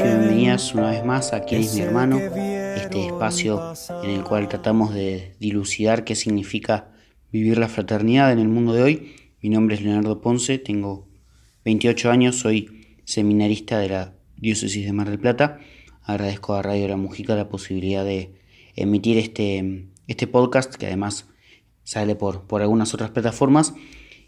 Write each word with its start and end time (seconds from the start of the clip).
bienvenidas 0.00 0.74
una 0.74 0.90
vez 0.90 1.04
más 1.04 1.32
a 1.34 1.44
¿Quién 1.44 1.62
es 1.62 1.74
mi 1.74 1.82
hermano? 1.82 2.18
Este 2.18 3.06
espacio 3.06 3.74
en 4.02 4.10
el 4.10 4.24
cual 4.24 4.48
tratamos 4.48 4.94
de 4.94 5.34
dilucidar 5.38 6.04
qué 6.04 6.14
significa 6.14 6.92
vivir 7.30 7.58
la 7.58 7.68
fraternidad 7.68 8.32
en 8.32 8.38
el 8.38 8.48
mundo 8.48 8.72
de 8.72 8.82
hoy. 8.82 9.12
Mi 9.42 9.50
nombre 9.50 9.74
es 9.74 9.82
Leonardo 9.82 10.20
Ponce, 10.22 10.58
tengo 10.58 11.08
28 11.64 12.10
años, 12.10 12.36
soy 12.36 12.86
seminarista 13.04 13.78
de 13.80 13.88
la 13.90 14.14
Diócesis 14.36 14.86
de 14.86 14.92
Mar 14.92 15.10
del 15.10 15.18
Plata. 15.18 15.58
Agradezco 16.04 16.54
a 16.54 16.62
Radio 16.62 16.88
La 16.88 16.96
Mujica 16.96 17.34
la 17.34 17.50
posibilidad 17.50 18.04
de 18.04 18.32
emitir 18.76 19.18
este, 19.18 19.88
este 20.06 20.26
podcast 20.26 20.74
que 20.74 20.86
además 20.86 21.26
sale 21.84 22.14
por, 22.14 22.46
por 22.46 22.62
algunas 22.62 22.94
otras 22.94 23.10
plataformas 23.10 23.74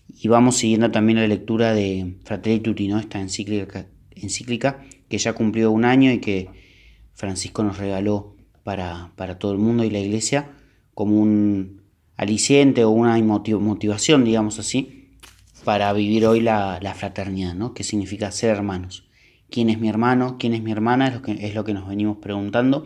y 0.08 0.28
vamos 0.28 0.56
siguiendo 0.56 0.90
también 0.90 1.20
la 1.20 1.26
lectura 1.26 1.72
de 1.72 2.16
Fratelli 2.24 2.60
Tutti, 2.60 2.88
¿no? 2.88 2.98
esta 2.98 3.20
encíclica, 3.20 3.86
encíclica 4.14 4.84
que 5.14 5.18
ya 5.18 5.32
cumplió 5.32 5.70
un 5.70 5.84
año 5.84 6.10
y 6.10 6.18
que 6.18 6.48
Francisco 7.12 7.62
nos 7.62 7.78
regaló 7.78 8.34
para, 8.64 9.12
para 9.14 9.38
todo 9.38 9.52
el 9.52 9.58
mundo 9.58 9.84
y 9.84 9.90
la 9.90 10.00
iglesia 10.00 10.50
como 10.92 11.20
un 11.20 11.82
aliciente 12.16 12.82
o 12.82 12.90
una 12.90 13.16
motivación, 13.18 14.24
digamos 14.24 14.58
así, 14.58 15.12
para 15.62 15.92
vivir 15.92 16.26
hoy 16.26 16.40
la, 16.40 16.80
la 16.82 16.94
fraternidad, 16.94 17.54
¿no? 17.54 17.74
¿Qué 17.74 17.84
significa 17.84 18.32
ser 18.32 18.50
hermanos? 18.50 19.08
¿Quién 19.50 19.70
es 19.70 19.78
mi 19.78 19.88
hermano? 19.88 20.36
¿Quién 20.36 20.52
es 20.52 20.64
mi 20.64 20.72
hermana? 20.72 21.06
Es 21.06 21.14
lo 21.14 21.22
que, 21.22 21.46
es 21.46 21.54
lo 21.54 21.62
que 21.62 21.74
nos 21.74 21.86
venimos 21.86 22.16
preguntando. 22.16 22.84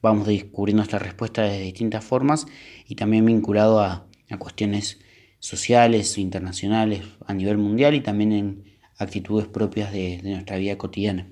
Vamos 0.00 0.26
descubriendo 0.26 0.82
esta 0.82 0.98
respuesta 0.98 1.42
de 1.42 1.60
distintas 1.60 2.02
formas 2.02 2.46
y 2.86 2.94
también 2.94 3.26
vinculado 3.26 3.80
a, 3.80 4.06
a 4.30 4.38
cuestiones 4.38 5.00
sociales, 5.38 6.16
internacionales, 6.16 7.02
a 7.26 7.34
nivel 7.34 7.58
mundial 7.58 7.94
y 7.94 8.00
también 8.00 8.32
en 8.32 8.64
actitudes 8.96 9.46
propias 9.46 9.92
de, 9.92 10.20
nuestra 10.22 10.56
vida 10.56 10.78
cotidiana. 10.78 11.28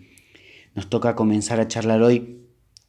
Nos 0.76 0.88
toca 0.88 1.16
comenzar 1.16 1.58
a 1.58 1.66
charlar 1.66 2.02
hoy 2.02 2.42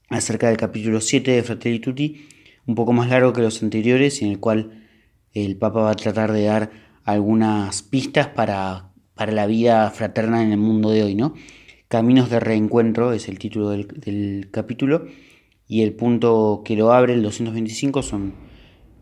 acerca 0.10 0.50
del 0.50 0.58
capítulo 0.58 1.02
7 1.02 1.32
de 1.32 1.42
Fratelli 1.42 1.80
Tutti, 1.80 2.28
un 2.68 2.76
poco 2.76 2.94
más 2.94 3.10
largo 3.10 3.34
que 3.34 3.42
los 3.42 3.64
anteriores, 3.64 4.22
en 4.22 4.30
el 4.30 4.40
cual 4.40 4.88
el 5.34 5.58
Papa 5.58 5.82
va 5.82 5.92
a 5.92 5.96
tratar 5.96 6.32
de 6.32 6.44
dar 6.44 6.70
algunas 7.04 7.82
pistas 7.82 8.28
para, 8.28 8.92
para 9.16 9.32
la 9.32 9.48
vida 9.48 9.90
fraterna 9.90 10.44
en 10.44 10.52
el 10.52 10.60
mundo 10.60 10.92
de 10.92 11.02
hoy, 11.02 11.16
¿no? 11.16 11.34
Caminos 11.88 12.30
de 12.30 12.40
reencuentro 12.40 13.14
es 13.14 13.30
el 13.30 13.40
título 13.40 13.70
del, 13.70 13.88
del 13.88 14.50
capítulo, 14.52 15.08
y 15.68 15.82
el 15.82 15.94
punto 15.94 16.62
que 16.64 16.76
lo 16.76 16.94
abre, 16.94 17.14
el 17.14 17.24
225, 17.24 18.04
son, 18.04 18.36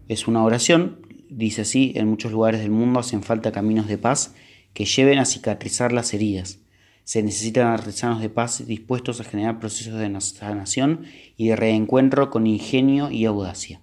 es 0.08 0.27
una 0.27 0.44
oración 0.44 1.05
Dice 1.30 1.64
así, 1.64 1.92
en 1.95 2.08
muchos 2.08 2.31
lugares 2.31 2.61
del 2.61 2.72
mundo 2.72 2.99
hacen 2.99 3.23
falta 3.23 3.52
caminos 3.52 3.88
de 3.88 3.97
paz 3.97 4.36
que 4.73 4.86
lleven 4.86 5.20
a 5.20 5.25
cicatrizar 5.25 5.92
las 5.92 6.14
heridas. 6.14 6.59
Se 7.06 7.23
necesitan 7.23 7.67
artesanos 7.67 8.20
de 8.20 8.30
paz 8.30 8.66
dispuestos 8.67 9.22
a 9.22 9.23
generar 9.23 9.59
procesos 9.59 9.98
de 9.98 10.20
sanación 10.20 11.06
y 11.38 11.48
de 11.48 11.56
reencuentro 11.56 12.30
con 12.31 12.48
ingenio 12.48 13.09
y 13.11 13.25
audacia. 13.25 13.81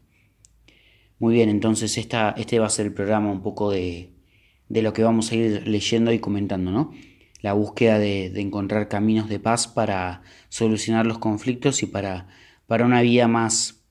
Muy 1.19 1.34
bien, 1.34 1.48
entonces 1.48 1.97
esta, 1.98 2.34
este 2.37 2.59
va 2.59 2.67
a 2.67 2.70
ser 2.70 2.87
el 2.87 2.93
programa 2.93 3.31
un 3.31 3.43
poco 3.43 3.70
de, 3.70 4.12
de 4.69 4.83
lo 4.83 4.93
que 4.93 5.05
vamos 5.05 5.31
a 5.31 5.37
ir 5.37 5.69
leyendo 5.69 6.12
y 6.12 6.19
comentando, 6.19 6.73
¿no? 6.73 6.93
La 7.41 7.53
búsqueda 7.53 7.98
de, 7.98 8.28
de 8.28 8.41
encontrar 8.41 8.89
caminos 8.89 9.28
de 9.28 9.39
paz 9.39 9.69
para 9.69 10.23
solucionar 10.48 11.06
los 11.06 11.19
conflictos 11.19 11.83
y 11.84 11.87
para, 11.87 12.27
para 12.67 12.84
una 12.84 13.03
vida 13.03 13.28
más 13.28 13.84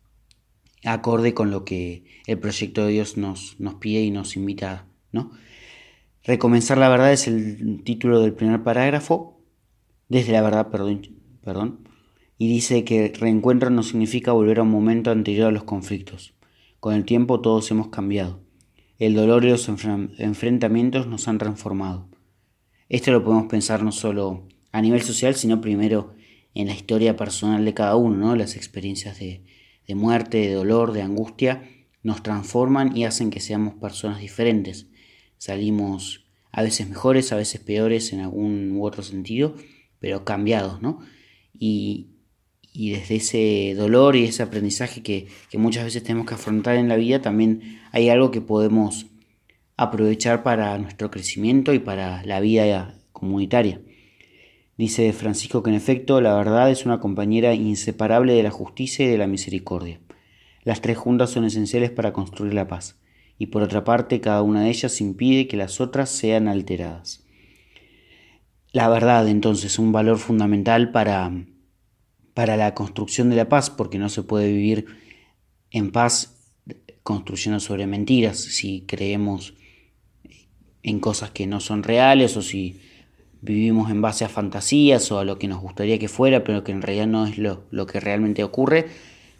acorde 0.83 1.33
con 1.33 1.51
lo 1.51 1.63
que 1.63 2.03
el 2.27 2.37
proyecto 2.37 2.85
de 2.85 2.91
Dios 2.91 3.15
nos, 3.15 3.57
nos 3.59 3.75
pide 3.75 4.01
y 4.01 4.11
nos 4.11 4.35
invita, 4.35 4.87
¿no? 5.11 5.31
Recomenzar 6.23 6.77
la 6.77 6.89
verdad 6.89 7.11
es 7.11 7.27
el 7.27 7.81
título 7.83 8.19
del 8.19 8.33
primer 8.33 8.61
parágrafo, 8.61 9.41
desde 10.07 10.33
la 10.33 10.41
verdad, 10.41 10.69
perdón, 10.69 11.01
perdón, 11.43 11.87
y 12.37 12.47
dice 12.47 12.83
que 12.83 13.11
reencuentro 13.19 13.71
no 13.71 13.81
significa 13.81 14.31
volver 14.31 14.59
a 14.59 14.63
un 14.63 14.69
momento 14.69 15.09
anterior 15.09 15.47
a 15.47 15.51
los 15.51 15.63
conflictos. 15.63 16.35
Con 16.79 16.93
el 16.93 17.05
tiempo 17.05 17.41
todos 17.41 17.71
hemos 17.71 17.87
cambiado. 17.87 18.39
El 18.99 19.15
dolor 19.15 19.45
y 19.45 19.49
los 19.49 19.67
enfrentamientos 19.67 21.07
nos 21.07 21.27
han 21.27 21.39
transformado. 21.39 22.07
Esto 22.87 23.11
lo 23.11 23.23
podemos 23.23 23.47
pensar 23.47 23.81
no 23.81 23.91
solo 23.91 24.47
a 24.71 24.81
nivel 24.81 25.01
social, 25.01 25.33
sino 25.33 25.59
primero 25.59 26.13
en 26.53 26.67
la 26.67 26.75
historia 26.75 27.15
personal 27.15 27.65
de 27.65 27.73
cada 27.73 27.95
uno, 27.95 28.17
¿no? 28.17 28.35
las 28.35 28.55
experiencias 28.55 29.17
de, 29.17 29.43
de 29.87 29.95
muerte, 29.95 30.37
de 30.37 30.53
dolor, 30.53 30.91
de 30.91 31.01
angustia, 31.01 31.63
nos 32.03 32.21
transforman 32.21 32.95
y 32.95 33.05
hacen 33.05 33.31
que 33.31 33.39
seamos 33.39 33.73
personas 33.75 34.19
diferentes. 34.19 34.87
Salimos 35.41 36.23
a 36.51 36.61
veces 36.61 36.87
mejores, 36.87 37.31
a 37.31 37.35
veces 37.35 37.59
peores 37.59 38.13
en 38.13 38.19
algún 38.19 38.77
u 38.77 38.85
otro 38.85 39.01
sentido, 39.01 39.55
pero 39.99 40.23
cambiados, 40.23 40.83
¿no? 40.83 40.99
Y, 41.51 42.09
desde 42.75 43.15
ese 43.15 43.73
dolor 43.75 44.15
y 44.15 44.25
ese 44.25 44.43
aprendizaje 44.43 45.01
que, 45.01 45.29
que, 45.49 45.57
muchas 45.57 45.83
veces 45.83 46.03
tenemos 46.03 46.27
que 46.27 46.35
afrontar 46.35 46.75
en 46.75 46.87
la 46.87 46.95
vida, 46.95 47.23
también 47.23 47.79
hay 47.91 48.09
algo 48.09 48.29
que 48.29 48.39
podemos 48.39 49.07
aprovechar 49.77 50.43
para 50.43 50.77
nuestro 50.77 51.09
crecimiento 51.09 51.73
y 51.73 51.79
para 51.79 52.23
la 52.23 52.39
vida 52.39 53.01
comunitaria. 53.11 53.81
Dice 54.77 55.11
Francisco 55.11 55.63
que 55.63 55.71
en 55.71 55.75
efecto 55.75 56.21
la 56.21 56.35
verdad 56.35 56.69
es 56.69 56.85
una 56.85 56.99
compañera 56.99 57.55
inseparable 57.55 58.33
de 58.33 58.43
la 58.43 58.51
justicia 58.51 59.07
y 59.07 59.09
de 59.09 59.17
la 59.17 59.25
misericordia. 59.25 60.01
Las 60.63 60.81
tres 60.81 60.99
juntas 60.99 61.31
son 61.31 61.45
esenciales 61.45 61.89
para 61.89 62.13
construir 62.13 62.53
la 62.53 62.67
paz, 62.67 63.00
y 63.41 63.47
por 63.47 63.63
otra 63.63 63.83
parte 63.83 64.21
cada 64.21 64.43
una 64.43 64.61
de 64.61 64.69
ellas 64.69 65.01
impide 65.01 65.47
que 65.47 65.57
las 65.57 65.81
otras 65.81 66.11
sean 66.11 66.47
alteradas. 66.47 67.25
La 68.71 68.87
verdad 68.87 69.27
entonces 69.27 69.71
es 69.71 69.79
un 69.79 69.91
valor 69.91 70.19
fundamental 70.19 70.91
para, 70.91 71.31
para 72.35 72.55
la 72.55 72.75
construcción 72.75 73.31
de 73.31 73.37
la 73.37 73.49
paz, 73.49 73.71
porque 73.71 73.97
no 73.97 74.09
se 74.09 74.21
puede 74.21 74.51
vivir 74.51 74.85
en 75.71 75.91
paz 75.91 76.53
construyendo 77.01 77.59
sobre 77.59 77.87
mentiras, 77.87 78.37
si 78.37 78.81
creemos 78.81 79.55
en 80.83 80.99
cosas 80.99 81.31
que 81.31 81.47
no 81.47 81.61
son 81.61 81.81
reales 81.81 82.37
o 82.37 82.43
si 82.43 82.79
vivimos 83.41 83.89
en 83.89 84.03
base 84.03 84.23
a 84.23 84.29
fantasías 84.29 85.11
o 85.11 85.17
a 85.17 85.25
lo 85.25 85.39
que 85.39 85.47
nos 85.47 85.61
gustaría 85.61 85.97
que 85.97 86.09
fuera, 86.09 86.43
pero 86.43 86.63
que 86.63 86.73
en 86.73 86.83
realidad 86.83 87.07
no 87.07 87.25
es 87.25 87.39
lo, 87.39 87.87
que 87.87 87.99
realmente 87.99 88.43
ocurre, 88.43 88.85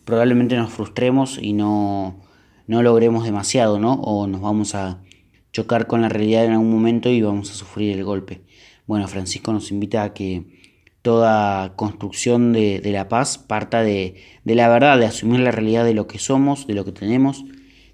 probablemente 0.06 0.56
nos 0.56 0.72
frustremos 0.72 1.38
y 1.40 1.54
no, 1.54 2.31
no 2.68 2.84
logremos 2.84 3.24
demasiado, 3.24 3.80
¿no? 3.80 3.94
O 3.94 4.28
nos 4.28 4.42
vamos 4.42 4.76
a 4.76 5.02
chocar 5.52 5.88
con 5.88 6.02
la 6.02 6.10
realidad 6.10 6.46
en 6.46 6.52
algún 6.52 6.72
momento 6.72 7.10
y 7.10 7.22
vamos 7.22 7.52
a 7.52 7.56
sufrir 7.56 7.98
el 7.98 8.04
golpe. 8.04 8.42
Bueno, 8.88 9.08
Francisco 9.08 9.54
nos 9.54 9.72
invita 9.72 10.04
a 10.04 10.14
que 10.14 10.44
toda 11.02 11.76
construcción 11.76 12.54
de, 12.54 12.82
la 12.86 13.10
paz 13.10 13.38
parta 13.38 13.84
de, 13.84 14.16
la 14.44 14.70
verdad, 14.70 15.00
de 15.00 15.06
asumir 15.06 15.40
la 15.40 15.52
realidad 15.52 15.86
de 15.86 15.94
lo 15.94 16.08
que 16.08 16.20
somos, 16.20 16.68
de 16.68 16.74
lo 16.74 16.86
que 16.86 16.92
tenemos, 16.92 17.44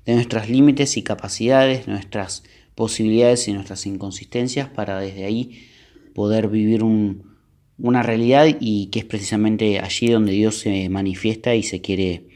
de 0.05 0.15
nuestros 0.15 0.49
límites 0.49 0.97
y 0.97 1.03
capacidades, 1.03 1.87
nuestras 1.87 2.43
posibilidades 2.75 3.47
y 3.47 3.53
nuestras 3.53 3.85
inconsistencias, 3.85 4.69
para 4.69 4.99
desde 4.99 5.25
ahí 5.25 5.67
poder 6.13 6.47
vivir 6.47 6.83
una 6.83 8.03
realidad 8.03 8.47
y 8.59 8.87
que 8.87 8.99
es 8.99 9.05
precisamente 9.05 9.79
allí 9.79 10.09
donde 10.09 10.33
Dios 10.33 10.57
se 10.57 10.89
manifiesta 10.89 11.55
y 11.55 11.63
se 11.63 11.81
quiere 11.81 12.27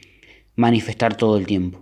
manifestar 0.56 1.16
todo 1.16 1.36
el 1.36 1.46
tiempo. 1.46 1.81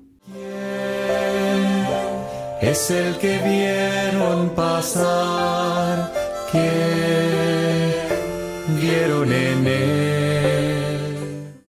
Es 2.63 2.91
el 2.91 3.17
que 3.17 3.39
vieron 3.39 4.55
pasar, 4.55 6.13
que 6.53 6.71
vieron 8.79 9.33
en 9.33 9.67
él. 9.67 11.65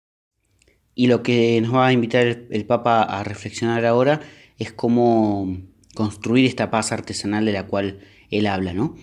Y 0.94 1.08
lo 1.08 1.22
que 1.22 1.60
nos 1.60 1.74
va 1.74 1.88
a 1.88 1.92
invitar 1.92 2.26
el 2.48 2.64
Papa 2.64 3.02
a 3.02 3.22
reflexionar 3.22 3.84
ahora 3.84 4.22
es 4.58 4.72
cómo 4.72 5.58
construir 5.94 6.46
esta 6.46 6.70
paz 6.70 6.90
artesanal 6.90 7.44
de 7.44 7.52
la 7.52 7.66
cual 7.66 8.00
él 8.30 8.46
habla, 8.46 8.72
¿no? 8.72 8.96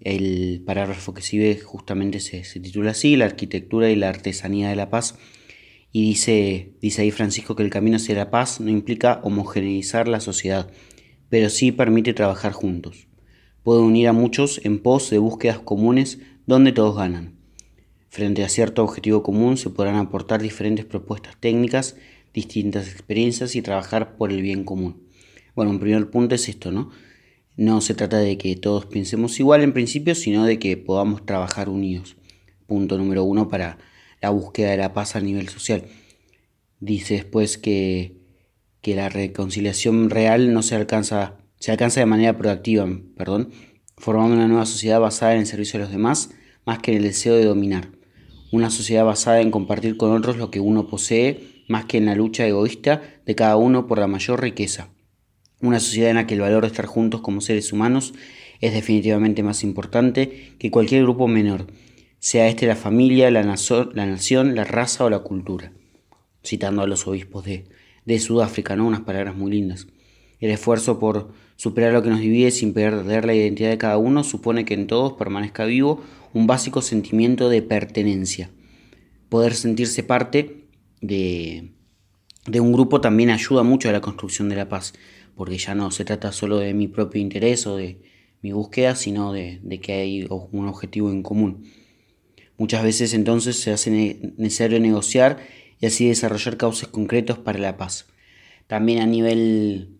El 0.00 0.62
parágrafo 0.64 1.12
que 1.12 1.22
sigue 1.22 1.58
justamente 1.58 2.20
se, 2.20 2.42
titula 2.60 2.92
así, 2.92 3.16
La 3.16 3.24
arquitectura 3.24 3.90
y 3.90 3.96
la 3.96 4.10
artesanía 4.10 4.68
de 4.68 4.76
la 4.76 4.90
paz. 4.90 5.18
Y 5.90 6.04
dice, 6.04 6.74
dice 6.80 7.02
ahí 7.02 7.10
Francisco 7.10 7.56
que 7.56 7.64
el 7.64 7.70
camino 7.70 7.96
hacia 7.96 8.14
la 8.14 8.30
paz 8.30 8.60
no 8.60 8.70
implica 8.70 9.20
homogeneizar 9.24 10.06
la 10.06 10.20
sociedad, 10.20 10.70
pero 11.28 11.50
sí 11.50 11.72
permite 11.72 12.14
trabajar 12.14 12.52
juntos. 12.52 13.08
Puede 13.62 13.80
unir 13.80 14.08
a 14.08 14.12
muchos 14.12 14.60
en 14.64 14.78
pos 14.78 15.10
de 15.10 15.18
búsquedas 15.18 15.58
comunes 15.58 16.18
donde 16.46 16.72
todos 16.72 16.96
ganan. 16.96 17.34
Frente 18.08 18.44
a 18.44 18.48
cierto 18.48 18.82
objetivo 18.82 19.22
común 19.22 19.56
se 19.56 19.70
podrán 19.70 19.96
aportar 19.96 20.40
diferentes 20.40 20.84
propuestas 20.84 21.36
técnicas, 21.38 21.96
distintas 22.32 22.88
experiencias 22.88 23.56
y 23.56 23.62
trabajar 23.62 24.16
por 24.16 24.30
el 24.30 24.40
bien 24.40 24.64
común. 24.64 25.02
Bueno, 25.54 25.70
un 25.70 25.80
primer 25.80 26.10
punto 26.10 26.34
es 26.34 26.48
esto, 26.48 26.70
¿no? 26.70 26.90
No 27.56 27.80
se 27.80 27.94
trata 27.94 28.18
de 28.18 28.36
que 28.36 28.54
todos 28.56 28.86
pensemos 28.86 29.40
igual 29.40 29.62
en 29.62 29.72
principio, 29.72 30.14
sino 30.14 30.44
de 30.44 30.58
que 30.58 30.76
podamos 30.76 31.24
trabajar 31.24 31.68
unidos. 31.68 32.16
Punto 32.66 32.98
número 32.98 33.24
uno 33.24 33.48
para 33.48 33.78
la 34.20 34.30
búsqueda 34.30 34.70
de 34.70 34.76
la 34.76 34.92
paz 34.92 35.16
a 35.16 35.20
nivel 35.20 35.48
social. 35.48 35.84
Dice 36.80 37.14
después 37.14 37.56
que, 37.56 38.15
que 38.86 38.94
la 38.94 39.08
reconciliación 39.08 40.10
real 40.10 40.54
no 40.54 40.62
se 40.62 40.76
alcanza, 40.76 41.34
se 41.58 41.72
alcanza 41.72 41.98
de 41.98 42.06
manera 42.06 42.38
proactiva, 42.38 42.86
perdón, 43.16 43.50
formando 43.96 44.36
una 44.36 44.46
nueva 44.46 44.64
sociedad 44.64 45.00
basada 45.00 45.32
en 45.32 45.40
el 45.40 45.46
servicio 45.46 45.78
a 45.78 45.82
los 45.82 45.90
demás, 45.90 46.30
más 46.64 46.78
que 46.78 46.92
en 46.92 46.98
el 46.98 47.02
deseo 47.02 47.34
de 47.34 47.46
dominar. 47.46 47.88
una 48.52 48.70
sociedad 48.70 49.04
basada 49.04 49.40
en 49.40 49.50
compartir 49.50 49.96
con 49.96 50.12
otros 50.12 50.36
lo 50.36 50.52
que 50.52 50.60
uno 50.60 50.86
posee, 50.86 51.64
más 51.66 51.86
que 51.86 51.98
en 51.98 52.06
la 52.06 52.14
lucha 52.14 52.46
egoísta 52.46 53.02
de 53.26 53.34
cada 53.34 53.56
uno 53.56 53.88
por 53.88 53.98
la 53.98 54.06
mayor 54.06 54.40
riqueza. 54.40 54.90
Una 55.60 55.80
sociedad 55.80 56.10
en 56.10 56.16
la 56.16 56.28
que 56.28 56.34
el 56.34 56.42
valor 56.42 56.62
de 56.62 56.68
estar 56.68 56.86
juntos 56.86 57.22
como 57.22 57.40
seres 57.40 57.72
humanos 57.72 58.14
es 58.60 58.72
definitivamente 58.72 59.42
más 59.42 59.64
importante 59.64 60.54
que 60.60 60.70
cualquier 60.70 61.02
grupo 61.02 61.26
menor, 61.26 61.66
sea 62.20 62.46
este 62.46 62.68
la 62.68 62.76
familia, 62.76 63.32
la 63.32 63.42
nación, 63.42 64.54
la 64.54 64.62
raza 64.62 65.06
o 65.06 65.10
la 65.10 65.24
cultura. 65.24 65.72
Citando 66.44 66.82
a 66.82 66.86
los 66.86 67.08
obispos 67.08 67.44
de, 67.44 67.64
de 68.06 68.18
Sudáfrica, 68.18 68.76
¿no? 68.76 68.86
Unas 68.86 69.00
palabras 69.00 69.36
muy 69.36 69.50
lindas. 69.50 69.86
El 70.40 70.50
esfuerzo 70.50 70.98
por 70.98 71.32
superar 71.56 71.92
lo 71.92 72.02
que 72.02 72.10
nos 72.10 72.20
divide 72.20 72.50
sin 72.50 72.72
perder 72.72 73.24
la 73.24 73.34
identidad 73.34 73.70
de 73.70 73.78
cada 73.78 73.98
uno 73.98 74.24
supone 74.24 74.64
que 74.64 74.74
en 74.74 74.86
todos 74.86 75.14
permanezca 75.14 75.64
vivo 75.64 76.02
un 76.32 76.46
básico 76.46 76.82
sentimiento 76.82 77.48
de 77.48 77.62
pertenencia. 77.62 78.50
Poder 79.28 79.54
sentirse 79.54 80.02
parte 80.02 80.68
de, 81.00 81.72
de 82.46 82.60
un 82.60 82.72
grupo 82.72 83.00
también 83.00 83.30
ayuda 83.30 83.62
mucho 83.62 83.88
a 83.88 83.92
la 83.92 84.00
construcción 84.00 84.48
de 84.48 84.56
la 84.56 84.68
paz, 84.68 84.92
porque 85.34 85.58
ya 85.58 85.74
no 85.74 85.90
se 85.90 86.04
trata 86.04 86.32
solo 86.32 86.58
de 86.58 86.74
mi 86.74 86.88
propio 86.88 87.20
interés 87.20 87.66
o 87.66 87.76
de 87.76 88.02
mi 88.42 88.52
búsqueda, 88.52 88.94
sino 88.94 89.32
de, 89.32 89.60
de 89.62 89.80
que 89.80 89.92
hay 89.94 90.28
un 90.28 90.68
objetivo 90.68 91.10
en 91.10 91.22
común. 91.22 91.64
Muchas 92.58 92.82
veces 92.82 93.12
entonces 93.14 93.58
se 93.58 93.72
hace 93.72 93.90
necesario 94.36 94.78
negociar 94.80 95.38
y 95.80 95.86
así 95.86 96.08
desarrollar 96.08 96.56
causas 96.56 96.88
concretos 96.88 97.38
para 97.38 97.58
la 97.58 97.76
paz. 97.76 98.06
También 98.66 99.00
a 99.00 99.06
nivel 99.06 99.96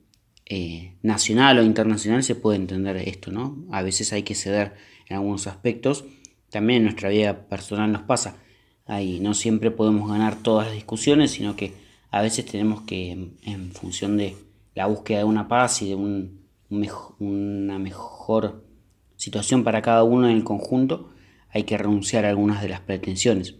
eh, 0.46 0.94
nacional 1.02 1.58
o 1.58 1.64
internacional 1.64 2.22
se 2.22 2.34
puede 2.34 2.56
entender 2.56 2.96
esto, 2.96 3.30
¿no? 3.30 3.64
A 3.70 3.82
veces 3.82 4.12
hay 4.12 4.22
que 4.22 4.34
ceder 4.34 4.74
en 5.08 5.16
algunos 5.16 5.46
aspectos. 5.46 6.04
También 6.50 6.78
en 6.78 6.84
nuestra 6.84 7.08
vida 7.08 7.48
personal 7.48 7.92
nos 7.92 8.02
pasa. 8.02 8.36
Ahí 8.86 9.20
no 9.20 9.34
siempre 9.34 9.70
podemos 9.70 10.08
ganar 10.08 10.42
todas 10.42 10.66
las 10.66 10.74
discusiones, 10.74 11.32
sino 11.32 11.56
que 11.56 11.74
a 12.10 12.22
veces 12.22 12.46
tenemos 12.46 12.82
que, 12.82 13.10
en, 13.10 13.72
función 13.72 14.16
de 14.16 14.36
la 14.74 14.86
búsqueda 14.86 15.18
de 15.18 15.24
una 15.24 15.48
paz 15.48 15.82
y 15.82 15.88
de 15.88 15.96
un, 15.96 16.40
una 16.70 17.78
mejor 17.78 18.64
situación 19.16 19.64
para 19.64 19.82
cada 19.82 20.04
uno 20.04 20.28
en 20.28 20.36
el 20.36 20.44
conjunto, 20.44 21.10
hay 21.50 21.64
que 21.64 21.76
renunciar 21.76 22.24
a 22.24 22.30
algunas 22.30 22.62
de 22.62 22.68
las 22.68 22.80
pretensiones. 22.80 23.56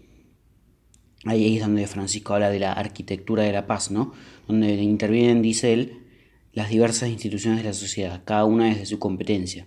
Ahí 1.26 1.56
es 1.56 1.62
donde 1.62 1.86
Francisco 1.86 2.34
habla 2.34 2.50
de 2.50 2.60
la 2.60 2.72
arquitectura 2.72 3.42
de 3.42 3.52
la 3.52 3.66
paz, 3.66 3.90
¿no? 3.90 4.12
Donde 4.46 4.74
intervienen, 4.74 5.42
dice 5.42 5.72
él, 5.72 5.98
las 6.52 6.70
diversas 6.70 7.08
instituciones 7.08 7.58
de 7.58 7.64
la 7.64 7.72
sociedad, 7.72 8.22
cada 8.24 8.44
una 8.44 8.66
desde 8.66 8.86
su 8.86 8.98
competencia. 8.98 9.66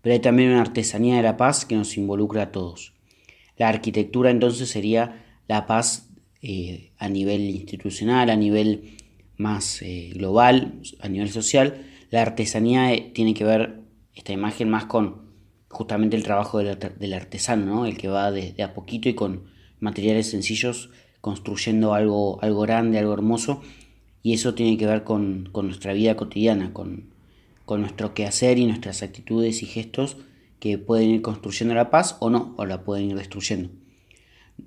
Pero 0.00 0.14
hay 0.14 0.20
también 0.20 0.50
una 0.50 0.62
artesanía 0.62 1.16
de 1.16 1.22
la 1.22 1.36
paz 1.36 1.64
que 1.64 1.76
nos 1.76 1.96
involucra 1.96 2.42
a 2.42 2.52
todos. 2.52 2.94
La 3.56 3.68
arquitectura 3.68 4.30
entonces 4.30 4.68
sería 4.68 5.24
la 5.46 5.66
paz 5.66 6.08
eh, 6.42 6.90
a 6.98 7.08
nivel 7.08 7.42
institucional, 7.42 8.30
a 8.30 8.36
nivel 8.36 8.96
más 9.36 9.82
eh, 9.82 10.10
global, 10.14 10.80
a 11.00 11.08
nivel 11.08 11.30
social. 11.30 11.84
La 12.10 12.22
artesanía 12.22 12.92
eh, 12.92 13.12
tiene 13.14 13.34
que 13.34 13.44
ver 13.44 13.80
esta 14.14 14.32
imagen 14.32 14.70
más 14.70 14.86
con 14.86 15.22
justamente 15.68 16.16
el 16.16 16.22
trabajo 16.22 16.58
del, 16.58 17.12
artesano, 17.12 17.66
¿no? 17.66 17.86
el 17.86 17.96
que 17.98 18.08
va 18.08 18.30
de, 18.30 18.60
a 18.62 18.74
poquito 18.74 19.08
y 19.08 19.14
con 19.14 19.53
materiales 19.84 20.30
sencillos 20.30 20.90
construyendo 21.20 21.94
algo, 21.94 22.42
algo 22.42 22.62
grande, 22.62 22.98
algo 22.98 23.12
hermoso 23.12 23.62
y 24.22 24.32
eso 24.32 24.54
tiene 24.54 24.78
que 24.78 24.86
ver 24.86 25.04
con, 25.04 25.50
nuestra 25.52 25.92
vida 25.92 26.16
cotidiana, 26.16 26.72
con, 26.72 27.12
nuestro 27.68 28.14
quehacer 28.14 28.58
y 28.58 28.66
nuestras 28.66 29.02
actitudes 29.02 29.62
y 29.62 29.66
gestos 29.66 30.16
que 30.60 30.78
pueden 30.78 31.10
ir 31.10 31.22
construyendo 31.22 31.74
la 31.74 31.90
paz 31.90 32.16
o 32.20 32.30
no, 32.30 32.54
o 32.56 32.64
la 32.64 32.84
pueden 32.84 33.10
ir 33.10 33.16
destruyendo. 33.16 33.68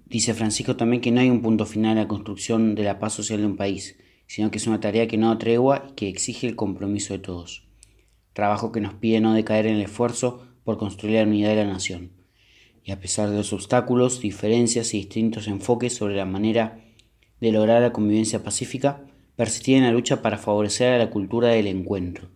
Dice 0.06 0.36
Francisco 0.36 0.76
también 0.76 1.02
que 1.02 1.12
no 1.12 1.22
hay 1.22 1.30
un 1.32 1.42
punto 1.42 1.66
final 1.66 1.98
a 1.98 2.02
la 2.02 2.08
construcción 2.08 2.76
de 2.76 2.84
la 2.84 3.00
paz 3.00 3.14
social 3.14 3.40
de 3.40 3.48
un 3.48 3.58
país, 3.58 3.98
sino 4.28 4.52
que 4.52 4.60
es 4.60 4.68
una 4.68 4.80
tarea 4.80 5.08
que 5.08 5.18
no 5.18 5.36
tregua 5.40 5.88
y 5.90 5.94
que 5.94 6.08
exige 6.08 6.46
el 6.46 6.56
compromiso 6.56 7.14
de 7.14 7.20
todos. 7.20 7.68
Trabajo 8.34 8.72
que 8.72 8.82
nos 8.82 8.94
pide 8.94 9.22
no 9.22 9.34
decaer 9.34 9.66
en 9.66 9.78
el 9.78 9.82
esfuerzo 9.82 10.46
por 10.64 10.78
construir 10.78 11.16
la 11.16 11.24
unidad 11.24 11.50
de 11.50 11.56
la 11.56 11.66
nación. 11.66 12.17
Y 12.88 12.94
a 12.94 13.02
pesar 13.02 13.30
de 13.30 13.36
los 13.36 13.52
obstáculos, 13.52 14.22
diferencias 14.22 14.94
y 14.94 15.00
distintos 15.00 15.50
enfoques 15.50 15.94
sobre 15.94 16.16
la 16.16 16.24
manera 16.24 16.80
de 17.42 17.52
lograr 17.52 17.82
la 17.82 17.92
convivencia 17.92 18.44
pacífica, 18.44 19.02
persistir 19.36 19.76
en 19.76 19.84
la 19.84 19.92
lucha 19.92 20.22
para 20.22 20.38
favorecer 20.38 20.94
a 20.94 20.98
la 20.98 21.10
cultura 21.10 21.50
del 21.50 21.68
encuentro. 21.68 22.30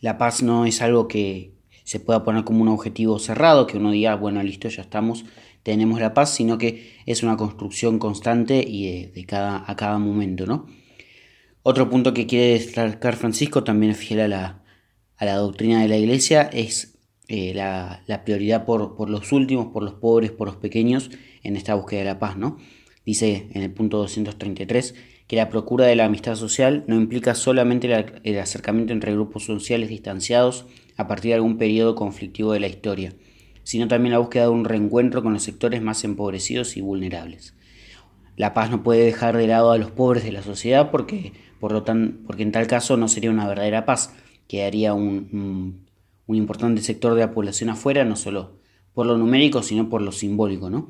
La 0.00 0.16
paz 0.16 0.42
no 0.42 0.64
es 0.64 0.80
algo 0.80 1.06
que 1.06 1.52
se 1.84 2.00
pueda 2.00 2.24
poner 2.24 2.44
como 2.44 2.62
un 2.62 2.68
objetivo 2.68 3.18
cerrado, 3.18 3.66
que 3.66 3.76
uno 3.76 3.90
diga, 3.90 4.16
bueno, 4.16 4.42
listo, 4.42 4.70
ya 4.70 4.80
estamos, 4.80 5.26
tenemos 5.62 6.00
la 6.00 6.14
paz, 6.14 6.34
sino 6.34 6.56
que 6.56 6.94
es 7.04 7.22
una 7.22 7.36
construcción 7.36 7.98
constante 7.98 8.64
y 8.66 9.04
de, 9.08 9.26
cada, 9.26 9.70
a 9.70 9.76
cada 9.76 9.98
momento, 9.98 10.46
¿no? 10.46 10.66
Otro 11.62 11.90
punto 11.90 12.14
que 12.14 12.26
quiere 12.26 12.54
destacar 12.54 13.16
Francisco, 13.16 13.64
también 13.64 13.94
fiel 13.94 14.30
la, 14.30 14.62
a 15.18 15.24
la 15.26 15.36
doctrina 15.36 15.82
de 15.82 15.88
la 15.88 15.98
iglesia, 15.98 16.48
es 16.54 16.89
eh, 17.32 17.54
la, 17.54 18.24
prioridad 18.24 18.64
por, 18.64 18.96
por, 18.96 19.08
los 19.08 19.30
últimos, 19.30 19.68
por 19.68 19.84
los 19.84 19.94
pobres, 19.94 20.32
por 20.32 20.48
los 20.48 20.56
pequeños, 20.56 21.12
en 21.44 21.54
esta 21.54 21.76
búsqueda 21.76 22.00
de 22.00 22.06
la 22.06 22.18
paz, 22.18 22.36
¿no? 22.36 22.58
Dice 23.06 23.46
en 23.52 23.62
el 23.62 23.70
punto 23.70 23.98
233, 23.98 24.96
que 25.28 25.36
la 25.36 25.48
procura 25.48 25.86
de 25.86 25.94
la 25.94 26.06
amistad 26.06 26.34
social 26.34 26.82
no 26.88 26.96
implica 26.96 27.36
solamente 27.36 27.88
el 28.24 28.38
acercamiento 28.40 28.92
entre 28.92 29.12
grupos 29.12 29.44
sociales 29.44 29.90
distanciados 29.90 30.66
a 30.96 31.06
partir 31.06 31.28
de 31.28 31.36
algún 31.36 31.56
periodo 31.56 31.94
conflictivo 31.94 32.52
de 32.52 32.58
la 32.58 32.66
historia, 32.66 33.14
sino 33.62 33.86
también 33.86 34.10
la 34.10 34.18
búsqueda 34.18 34.46
de 34.46 34.50
un 34.50 34.64
reencuentro 34.64 35.22
con 35.22 35.32
los 35.32 35.44
sectores 35.44 35.82
más 35.82 36.02
empobrecidos 36.02 36.76
y 36.76 36.80
vulnerables. 36.80 37.54
La 38.34 38.54
paz 38.54 38.72
no 38.72 38.82
puede 38.82 39.04
dejar 39.04 39.36
de 39.36 39.46
lado 39.46 39.70
a 39.70 39.78
los 39.78 39.92
pobres 39.92 40.24
de 40.24 40.32
la 40.32 40.42
sociedad 40.42 40.90
porque, 40.90 41.32
por 41.60 41.70
lo 41.70 41.84
tan, 41.84 42.24
porque 42.26 42.42
en 42.42 42.50
tal 42.50 42.66
caso 42.66 42.96
no 42.96 43.06
sería 43.06 43.30
una 43.30 43.46
verdadera 43.46 43.84
paz, 43.84 44.16
quedaría 44.48 44.94
un, 44.94 45.28
un 45.32 45.89
importante 46.38 46.82
sector 46.82 47.14
de 47.14 47.20
la 47.20 47.32
población 47.32 47.70
afuera, 47.70 48.04
no 48.04 48.16
solo 48.16 48.58
por 48.92 49.06
lo 49.06 49.16
numérico, 49.16 49.62
sino 49.62 49.88
por 49.88 50.02
lo 50.02 50.12
simbólico, 50.12 50.70
¿no? 50.70 50.88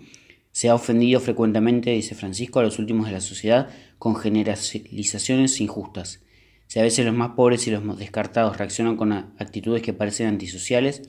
Se 0.53 0.69
ha 0.69 0.75
ofendido 0.75 1.21
frecuentemente, 1.21 1.91
dice 1.91 2.15
Francisco, 2.15 2.59
a 2.59 2.63
los 2.63 2.79
últimos 2.79 3.07
de 3.07 3.13
la 3.13 3.21
sociedad 3.21 3.69
con 3.99 4.17
generalizaciones 4.17 5.61
injustas. 5.61 6.23
Si 6.67 6.79
a 6.79 6.83
veces 6.83 7.05
los 7.05 7.15
más 7.15 7.31
pobres 7.31 7.67
y 7.67 7.71
los 7.71 7.99
descartados 7.99 8.57
reaccionan 8.57 8.97
con 8.97 9.13
actitudes 9.13 9.83
que 9.83 9.93
parecen 9.93 10.27
antisociales, 10.27 11.03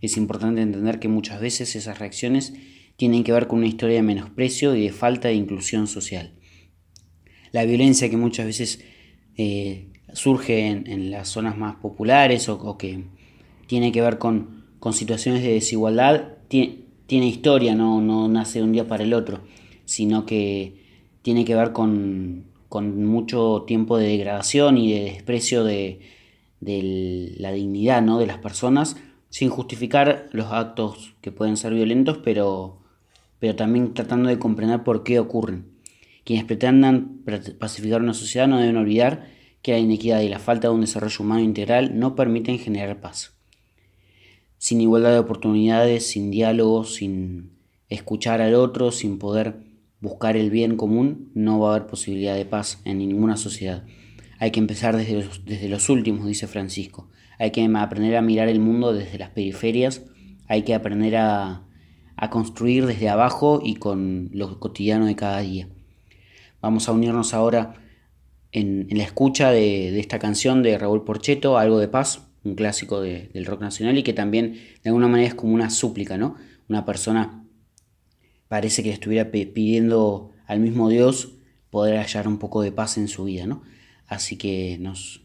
es 0.00 0.16
importante 0.16 0.62
entender 0.62 1.00
que 1.00 1.08
muchas 1.08 1.40
veces 1.40 1.74
esas 1.76 1.98
reacciones 1.98 2.54
tienen 2.96 3.24
que 3.24 3.32
ver 3.32 3.46
con 3.46 3.58
una 3.58 3.68
historia 3.68 3.96
de 3.96 4.02
menosprecio 4.02 4.74
y 4.74 4.82
de 4.82 4.92
falta 4.92 5.28
de 5.28 5.34
inclusión 5.34 5.86
social. 5.86 6.34
La 7.52 7.64
violencia 7.64 8.10
que 8.10 8.16
muchas 8.16 8.46
veces 8.46 8.80
eh, 9.36 9.88
surge 10.12 10.66
en, 10.66 11.10
las 11.10 11.28
zonas 11.28 11.56
más 11.56 11.76
populares 11.76 12.48
o, 12.48 12.76
que 12.76 13.04
tiene 13.68 13.92
que 13.92 14.00
ver 14.00 14.18
con, 14.18 14.64
con 14.80 14.92
situaciones 14.92 15.42
de 15.42 15.52
desigualdad, 15.52 16.38
tiene, 16.48 17.26
historia, 17.26 17.74
no, 17.74 18.00
no 18.00 18.26
nace 18.26 18.58
de 18.58 18.64
un 18.64 18.72
día 18.72 18.88
para 18.88 19.04
el 19.04 19.14
otro, 19.14 19.40
sino 19.84 20.26
que 20.26 20.82
tiene 21.22 21.44
que 21.44 21.54
ver 21.54 21.72
con, 21.72 22.46
mucho 22.70 23.64
tiempo 23.66 23.98
de 23.98 24.08
degradación 24.08 24.78
y 24.78 24.92
de 24.92 25.04
desprecio 25.04 25.64
de, 25.64 26.00
la 26.60 27.52
dignidad 27.52 28.02
¿no? 28.02 28.18
de 28.18 28.26
las 28.26 28.38
personas, 28.38 28.96
sin 29.28 29.50
justificar 29.50 30.28
los 30.32 30.50
actos 30.50 31.14
que 31.20 31.30
pueden 31.30 31.58
ser 31.58 31.74
violentos, 31.74 32.18
pero, 32.18 32.78
pero 33.38 33.54
también 33.54 33.92
tratando 33.92 34.30
de 34.30 34.38
comprender 34.38 34.82
por 34.82 35.04
qué 35.04 35.18
ocurren. 35.18 35.66
Quienes 36.24 36.46
pretendan 36.46 37.22
pacificar 37.58 38.00
una 38.00 38.14
sociedad 38.14 38.48
no 38.48 38.58
deben 38.58 38.76
olvidar 38.76 39.28
que 39.60 39.72
la 39.72 39.78
inequidad 39.78 40.20
y 40.20 40.28
la 40.28 40.38
falta 40.38 40.68
de 40.68 40.74
un 40.74 40.80
desarrollo 40.82 41.24
humano 41.24 41.42
integral 41.42 41.98
no 41.98 42.14
permiten 42.14 42.58
generar 42.58 43.00
paz 43.00 43.37
sin 44.58 44.80
igualdad 44.80 45.12
de 45.12 45.20
oportunidades, 45.20 46.08
sin 46.08 46.30
diálogo, 46.30 46.84
sin 46.84 47.52
escuchar 47.88 48.42
al 48.42 48.54
otro, 48.54 48.92
sin 48.92 49.18
poder 49.18 49.68
buscar 50.00 50.36
el 50.36 50.50
bien 50.50 50.76
común, 50.76 51.30
no 51.34 51.58
va 51.60 51.70
a 51.70 51.76
haber 51.76 51.88
posibilidad 51.88 52.34
de 52.34 52.44
paz 52.44 52.80
en 52.84 52.98
ninguna 52.98 53.36
sociedad. 53.36 53.84
Hay 54.38 54.50
que 54.50 54.60
empezar 54.60 54.96
desde 54.96 55.14
los, 55.14 55.44
desde 55.44 55.68
los 55.68 55.88
últimos, 55.88 56.26
dice 56.26 56.46
Francisco. 56.46 57.08
Hay 57.38 57.50
que 57.50 57.64
aprender 57.64 58.16
a 58.16 58.22
mirar 58.22 58.48
el 58.48 58.60
mundo 58.60 58.92
desde 58.92 59.18
las 59.18 59.30
periferias, 59.30 60.02
hay 60.46 60.62
que 60.62 60.74
aprender 60.74 61.16
a, 61.16 61.64
construir 62.30 62.84
desde 62.86 63.08
abajo 63.08 63.60
y 63.62 63.76
con 63.76 64.30
lo 64.32 64.58
cotidiano 64.58 65.06
de 65.06 65.14
cada 65.14 65.38
día. 65.38 65.68
Vamos 66.60 66.88
a 66.88 66.92
unirnos 66.92 67.32
ahora 67.32 67.74
en, 68.50 68.88
la 68.90 69.04
escucha 69.04 69.52
de, 69.52 69.92
de 69.92 70.00
esta 70.00 70.18
canción 70.18 70.64
de 70.64 70.76
Raúl 70.78 71.04
Porcheto, 71.04 71.58
Algo 71.58 71.78
de 71.78 71.86
Paz, 71.86 72.27
un 72.48 72.54
clásico 72.54 73.00
del 73.00 73.44
rock 73.44 73.60
nacional 73.60 73.98
y 73.98 74.02
que 74.02 74.12
también 74.12 74.54
de 74.82 74.90
alguna 74.90 75.08
manera 75.08 75.28
es 75.28 75.34
como 75.34 75.54
una 75.54 75.70
súplica, 75.70 76.16
¿no? 76.16 76.36
Una 76.68 76.84
persona 76.84 77.44
parece 78.48 78.82
que 78.82 78.90
estuviera 78.90 79.30
pidiendo 79.30 80.32
al 80.46 80.60
mismo 80.60 80.88
Dios 80.88 81.34
poder 81.70 81.98
hallar 81.98 82.26
un 82.26 82.38
poco 82.38 82.62
de 82.62 82.72
paz 82.72 82.98
en 82.98 83.08
su 83.08 83.24
vida, 83.24 83.46
¿no? 83.46 83.62
Así 84.06 84.36
que 84.36 84.78
nos, 84.80 85.22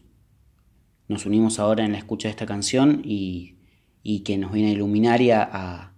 nos 1.08 1.26
unimos 1.26 1.58
ahora 1.58 1.84
en 1.84 1.92
la 1.92 1.98
escucha 1.98 2.28
de 2.28 2.32
esta 2.32 2.46
canción 2.46 3.02
y, 3.04 3.56
que 4.24 4.36
nos 4.36 4.52
viene 4.52 4.68
a 4.68 4.72
iluminar 4.72 5.22
y 5.22 5.30
a, 5.30 5.94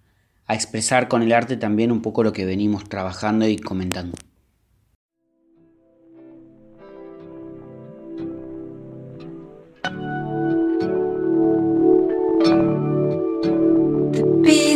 a 0.46 0.54
expresar 0.54 1.08
con 1.08 1.22
el 1.22 1.32
arte 1.32 1.56
también 1.56 1.90
un 1.90 2.02
poco 2.02 2.22
lo 2.22 2.32
que 2.32 2.44
venimos 2.44 2.88
trabajando 2.88 3.48
y 3.48 3.56
comentando. 3.56 4.16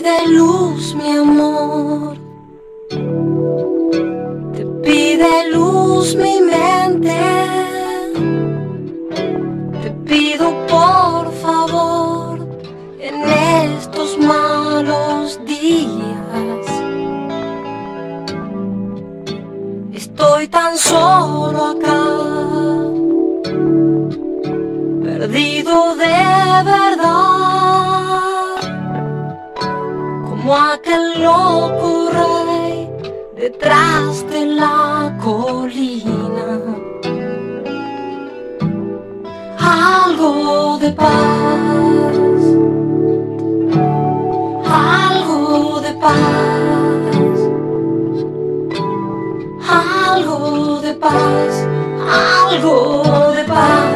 Pide 0.01 0.29
luz, 0.29 0.95
mi 0.95 1.11
amor. 1.11 2.17
Te 4.55 4.65
pide 4.83 5.51
luz 5.53 6.15
mi 6.15 6.41
mente. 6.41 7.21
Te 9.83 9.91
pido 10.09 10.47
por 10.69 11.31
favor 11.45 12.39
en 12.99 13.15
estos 13.75 14.17
malos 14.19 15.39
días. 15.45 16.67
Estoy 19.93 20.49
tan 20.49 20.79
solo 20.79 21.59
acá, 21.75 22.05
perdido 25.03 25.95
de 25.97 26.21
verdad, 26.65 27.40
como 30.51 30.63
aquel 30.73 31.23
loco 31.23 32.11
rey 32.11 32.91
detrás 33.37 34.29
de 34.31 34.47
la 34.47 35.17
colina. 35.23 36.61
Algo 39.61 40.77
de 40.79 40.91
paz, 40.91 42.17
algo 44.67 45.81
de 45.81 45.93
paz, 46.05 47.37
algo 49.69 50.81
de 50.81 50.95
paz, 50.95 51.69
algo 52.09 53.33
de 53.37 53.45
paz. 53.45 53.90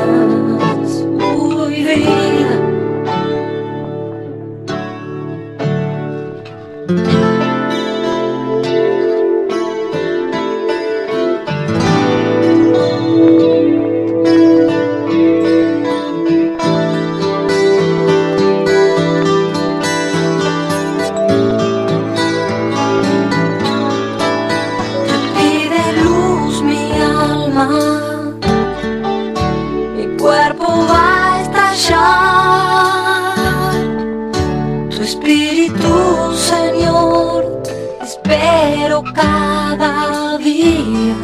Espíritu, 35.15 36.35
Señor, 36.35 37.63
espero 38.03 39.03
cada 39.15 40.39
día. 40.39 41.17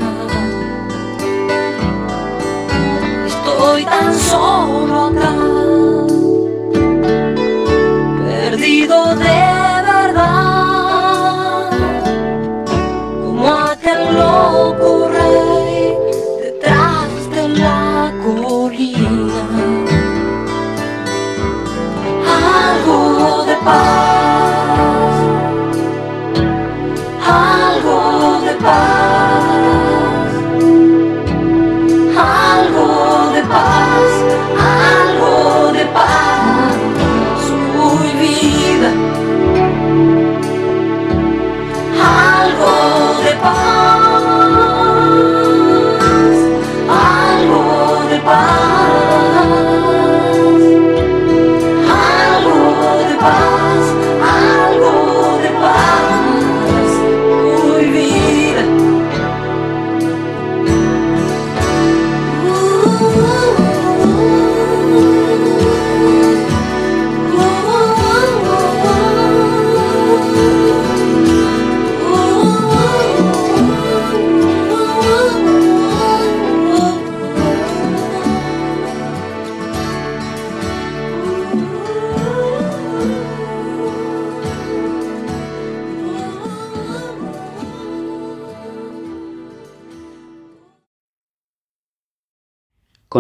Estoy 3.26 3.84
tan 3.84 4.14
solo 4.14 5.06
acá, 5.08 5.34
de 23.70 24.19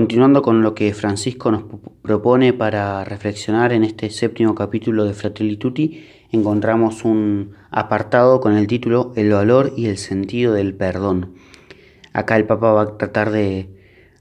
Continuando 0.00 0.40
con 0.40 0.62
lo 0.62 0.74
que 0.74 0.94
Francisco 0.94 1.50
nos 1.50 1.64
propone 2.00 2.54
para 2.54 3.04
reflexionar 3.04 3.74
en 3.74 3.84
este 3.84 4.08
séptimo 4.08 4.54
capítulo 4.54 5.04
de 5.04 5.12
Fratelli 5.12 5.58
Tutti, 5.58 6.06
encontramos 6.32 7.04
un 7.04 7.50
apartado 7.70 8.40
con 8.40 8.56
el 8.56 8.66
título 8.66 9.12
El 9.14 9.30
valor 9.30 9.74
y 9.76 9.88
el 9.88 9.98
sentido 9.98 10.54
del 10.54 10.74
perdón. 10.74 11.34
Acá 12.14 12.38
el 12.38 12.46
Papa 12.46 12.72
va 12.72 12.80
a 12.80 12.96
tratar 12.96 13.30
de 13.30 13.68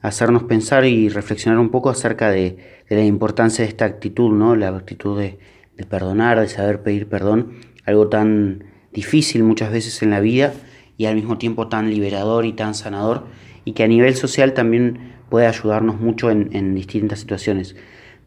hacernos 0.02 0.44
pensar 0.44 0.84
y 0.84 1.08
reflexionar 1.08 1.60
un 1.60 1.70
poco 1.70 1.90
acerca 1.90 2.30
de, 2.30 2.58
de 2.90 2.96
la 2.98 3.06
importancia 3.06 3.64
de 3.64 3.70
esta 3.70 3.86
actitud, 3.86 4.34
¿no? 4.34 4.58
La 4.58 4.68
actitud 4.76 5.18
de, 5.18 5.40
de 5.78 5.86
perdonar, 5.86 6.42
de 6.42 6.50
saber 6.50 6.84
pedir 6.84 7.08
perdón, 7.08 7.54
algo 7.86 8.10
tan 8.10 8.66
difícil 8.92 9.46
muchas 9.46 9.72
veces 9.72 10.04
en 10.04 10.10
la 10.10 10.20
vida 10.20 10.52
y 10.98 11.06
al 11.06 11.16
mismo 11.16 11.38
tiempo 11.38 11.70
tan 11.70 11.90
liberador 11.90 12.46
y 12.46 12.52
tan 12.52 12.76
sanador 12.76 13.28
y 13.64 13.72
que 13.72 13.84
a 13.84 13.88
nivel 13.88 14.16
social 14.16 14.54
también 14.54 15.19
puede 15.30 15.48
ayudarnos 15.48 16.00
mucho 16.00 16.30
en, 16.32 16.76
distintas 16.76 17.20
situaciones. 17.20 17.76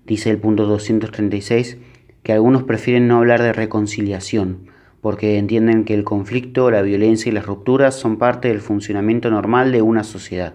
Dice 0.07 0.31
el 0.31 0.39
punto 0.39 0.67
236 0.67 1.79
que 2.23 2.33
algunos 2.33 2.63
prefieren 2.63 3.09
no 3.09 3.19
hablar 3.19 3.43
de 3.43 3.53
reconciliación 3.53 4.71
porque 5.01 5.37
entienden 5.37 5.85
que 5.85 5.95
el 5.95 6.05
conflicto, 6.05 6.71
la 6.71 6.81
violencia 6.83 7.29
y 7.29 7.33
las 7.33 7.45
rupturas 7.45 7.97
son 7.97 8.19
parte 8.19 8.49
del 8.49 8.61
funcionamiento 8.61 9.31
normal 9.31 9.73
de 9.73 9.83
una 9.83 10.05
sociedad. 10.05 10.55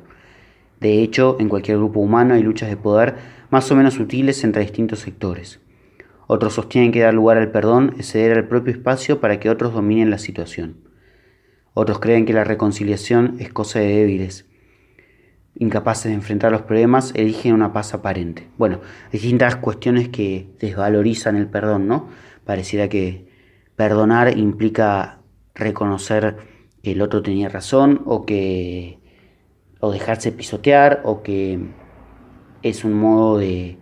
De 0.79 1.01
hecho, 1.01 1.35
en 1.39 1.49
cualquier 1.49 1.77
grupo 1.77 1.99
humano 1.99 2.33
hay 2.33 2.43
luchas 2.43 2.69
de 2.69 2.77
poder 2.77 3.15
más 3.49 3.69
o 3.71 3.75
menos 3.75 3.95
sutiles 3.95 4.43
entre 4.45 4.61
distintos 4.61 4.99
sectores. 4.99 5.59
Otros 6.27 6.53
sostienen 6.53 6.91
que 6.91 7.01
dar 7.01 7.13
lugar 7.13 7.37
al 7.37 7.51
perdón 7.51 7.95
es 7.99 8.11
ceder 8.11 8.37
al 8.37 8.47
propio 8.47 8.73
espacio 8.73 9.19
para 9.19 9.39
que 9.39 9.49
otros 9.49 9.73
dominen 9.73 10.09
la 10.09 10.17
situación. 10.17 10.77
Otros 11.73 11.99
creen 11.99 12.25
que 12.25 12.33
la 12.33 12.43
reconciliación 12.43 13.35
es 13.39 13.53
cosa 13.53 13.79
de 13.79 13.87
débiles. 13.87 14.46
Incapaces 15.59 16.05
de 16.05 16.13
enfrentar 16.13 16.51
los 16.51 16.61
problemas, 16.61 17.11
eligen 17.15 17.53
una 17.53 17.73
paz 17.73 17.93
aparente. 17.93 18.47
Bueno, 18.57 18.79
distintas 19.11 19.55
cuestiones 19.55 20.09
que 20.09 20.47
desvalorizan 20.59 21.35
el 21.35 21.47
perdón, 21.47 21.87
¿no? 21.87 22.09
Pareciera 22.45 22.89
que 22.89 23.27
perdonar 23.75 24.37
implica 24.37 25.19
reconocer 25.55 26.37
que 26.83 26.91
el 26.91 27.01
otro 27.01 27.21
tenía 27.21 27.49
razón 27.49 28.01
o 28.05 28.25
que 28.25 28.99
o 29.79 29.91
dejarse 29.91 30.31
pisotear 30.31 31.01
o 31.03 31.21
que 31.21 31.59
es 32.63 32.83
un 32.83 32.93
modo 32.93 33.37
de 33.37 33.77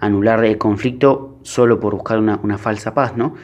anular 0.00 0.44
el 0.44 0.58
conflicto 0.58 1.38
solo 1.42 1.80
por 1.80 1.94
buscar 1.94 2.18
una, 2.18 2.38
una 2.42 2.58
falsa 2.58 2.94
paz, 2.94 3.16
¿no? 3.16 3.34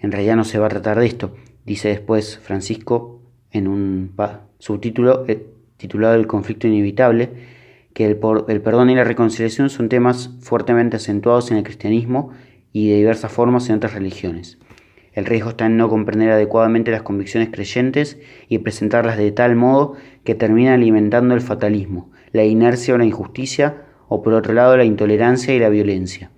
En 0.00 0.12
realidad 0.12 0.36
no 0.36 0.44
se 0.44 0.58
va 0.58 0.66
a 0.66 0.70
tratar 0.70 0.98
de 0.98 1.06
esto. 1.06 1.34
Dice 1.64 1.88
después 1.88 2.38
Francisco 2.38 3.22
en 3.50 3.68
un 3.68 4.14
subtítulo 4.58 5.24
eh, 5.28 5.46
titulado 5.84 6.14
El 6.14 6.26
conflicto 6.26 6.66
inevitable, 6.66 7.30
que 7.92 8.06
el, 8.06 8.16
por- 8.16 8.46
el 8.48 8.60
perdón 8.62 8.88
y 8.90 8.94
la 8.94 9.04
reconciliación 9.04 9.68
son 9.68 9.88
temas 9.88 10.30
fuertemente 10.40 10.96
acentuados 10.96 11.50
en 11.50 11.58
el 11.58 11.62
cristianismo 11.62 12.30
y 12.72 12.88
de 12.88 12.96
diversas 12.96 13.30
formas 13.30 13.68
en 13.68 13.76
otras 13.76 13.92
religiones. 13.92 14.58
El 15.12 15.26
riesgo 15.26 15.50
está 15.50 15.66
en 15.66 15.76
no 15.76 15.88
comprender 15.88 16.30
adecuadamente 16.30 16.90
las 16.90 17.02
convicciones 17.02 17.50
creyentes 17.52 18.18
y 18.48 18.58
presentarlas 18.58 19.16
de 19.16 19.30
tal 19.30 19.54
modo 19.56 19.94
que 20.24 20.34
termina 20.34 20.74
alimentando 20.74 21.34
el 21.34 21.40
fatalismo, 21.40 22.10
la 22.32 22.44
inercia 22.44 22.94
o 22.94 22.98
la 22.98 23.04
injusticia, 23.04 23.82
o 24.08 24.22
por 24.22 24.32
otro 24.32 24.54
lado 24.54 24.76
la 24.76 24.84
intolerancia 24.84 25.54
y 25.54 25.60
la 25.60 25.68
violencia. 25.68 26.30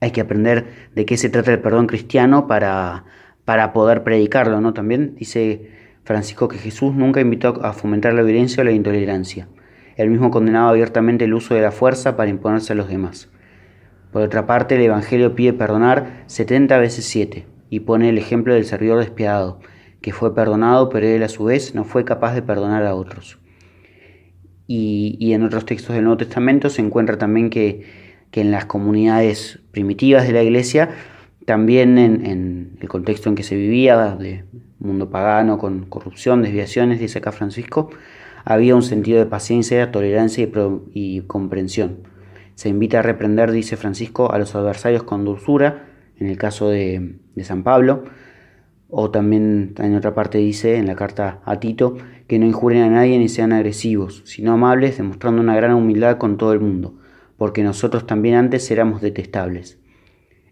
Hay 0.00 0.10
que 0.10 0.20
aprender 0.20 0.66
de 0.94 1.04
qué 1.04 1.16
se 1.16 1.30
trata 1.30 1.52
el 1.52 1.60
perdón 1.60 1.86
cristiano 1.86 2.46
para, 2.46 3.04
para 3.44 3.72
poder 3.72 4.04
predicarlo, 4.04 4.60
¿no? 4.60 4.72
También 4.72 5.16
dice 5.16 5.81
Francisco 6.04 6.48
que 6.48 6.58
Jesús 6.58 6.94
nunca 6.94 7.20
invitó 7.20 7.64
a 7.64 7.72
fomentar 7.72 8.14
la 8.14 8.22
violencia 8.22 8.62
o 8.62 8.64
la 8.64 8.72
intolerancia. 8.72 9.48
Él 9.96 10.10
mismo 10.10 10.30
condenaba 10.30 10.70
abiertamente 10.70 11.24
el 11.24 11.34
uso 11.34 11.54
de 11.54 11.62
la 11.62 11.70
fuerza 11.70 12.16
para 12.16 12.30
imponerse 12.30 12.72
a 12.72 12.76
los 12.76 12.88
demás. 12.88 13.28
Por 14.10 14.22
otra 14.22 14.46
parte, 14.46 14.74
el 14.74 14.82
Evangelio 14.82 15.34
pide 15.34 15.52
perdonar 15.52 16.24
70 16.26 16.76
veces 16.78 17.04
7 17.06 17.46
y 17.70 17.80
pone 17.80 18.08
el 18.08 18.18
ejemplo 18.18 18.52
del 18.52 18.64
servidor 18.64 18.98
despiadado, 18.98 19.60
que 20.02 20.12
fue 20.12 20.34
perdonado, 20.34 20.90
pero 20.90 21.06
él 21.06 21.22
a 21.22 21.28
su 21.28 21.44
vez 21.44 21.74
no 21.74 21.84
fue 21.84 22.04
capaz 22.04 22.34
de 22.34 22.42
perdonar 22.42 22.84
a 22.84 22.94
otros. 22.94 23.38
Y, 24.66 25.32
en 25.32 25.42
otros 25.42 25.66
textos 25.66 25.94
del 25.94 26.04
Nuevo 26.04 26.18
Testamento 26.18 26.70
se 26.70 26.82
encuentra 26.82 27.18
también 27.18 27.50
que, 27.50 27.84
en 28.32 28.50
las 28.50 28.64
comunidades 28.64 29.60
primitivas 29.70 30.26
de 30.26 30.32
la 30.32 30.42
iglesia, 30.42 30.90
también 31.46 31.98
en, 31.98 32.76
el 32.80 32.88
contexto 32.88 33.28
en 33.28 33.34
que 33.34 33.42
se 33.42 33.56
vivía, 33.56 34.16
de 34.16 34.44
mundo 34.78 35.10
pagano, 35.10 35.58
con 35.58 35.86
corrupción, 35.86 36.42
desviaciones, 36.42 37.00
dice 37.00 37.18
acá 37.18 37.32
Francisco, 37.32 37.90
había 38.44 38.74
un 38.74 38.82
sentido 38.82 39.18
de 39.18 39.26
paciencia, 39.26 39.90
tolerancia 39.92 40.48
y 40.92 41.20
comprensión. 41.22 41.98
Se 42.54 42.68
invita 42.68 42.98
a 42.98 43.02
reprender, 43.02 43.50
dice 43.50 43.76
Francisco, 43.76 44.32
a 44.32 44.38
los 44.38 44.54
adversarios 44.54 45.02
con 45.02 45.24
dulzura, 45.24 45.86
en 46.18 46.28
el 46.28 46.36
caso 46.36 46.68
de, 46.68 47.16
San 47.42 47.62
Pablo, 47.62 48.04
o 48.88 49.10
también 49.10 49.74
en 49.78 49.96
otra 49.96 50.14
parte 50.14 50.38
dice 50.38 50.76
en 50.76 50.86
la 50.86 50.94
carta 50.94 51.40
a 51.44 51.58
Tito 51.60 51.96
que 52.28 52.38
no 52.38 52.46
injuren 52.46 52.82
a 52.82 52.90
nadie 52.90 53.18
ni 53.18 53.28
sean 53.28 53.52
agresivos, 53.52 54.22
sino 54.26 54.52
amables, 54.52 54.98
demostrando 54.98 55.40
una 55.40 55.56
gran 55.56 55.74
humildad 55.74 56.18
con 56.18 56.36
todo 56.36 56.52
el 56.52 56.60
mundo, 56.60 56.94
porque 57.36 57.62
nosotros 57.62 58.06
también 58.06 58.34
antes 58.36 58.70
éramos 58.70 59.00
detestables. 59.00 59.81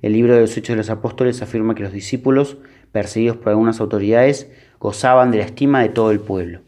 El 0.03 0.13
libro 0.13 0.35
de 0.35 0.41
los 0.41 0.57
Hechos 0.57 0.75
de 0.75 0.77
los 0.77 0.91
Apóstoles 0.91 1.43
afirma 1.43 1.75
que 1.75 1.83
los 1.83 1.93
discípulos, 1.93 2.57
perseguidos 2.93 3.37
por 3.37 3.51
algunas 3.51 3.81
autoridades, 3.81 4.51
gozaban 4.79 5.31
de 5.31 5.39
la 5.39 5.45
estima 5.45 5.83
de 5.83 5.89
todo 5.91 6.11
el 6.11 6.21
pueblo. 6.21 6.61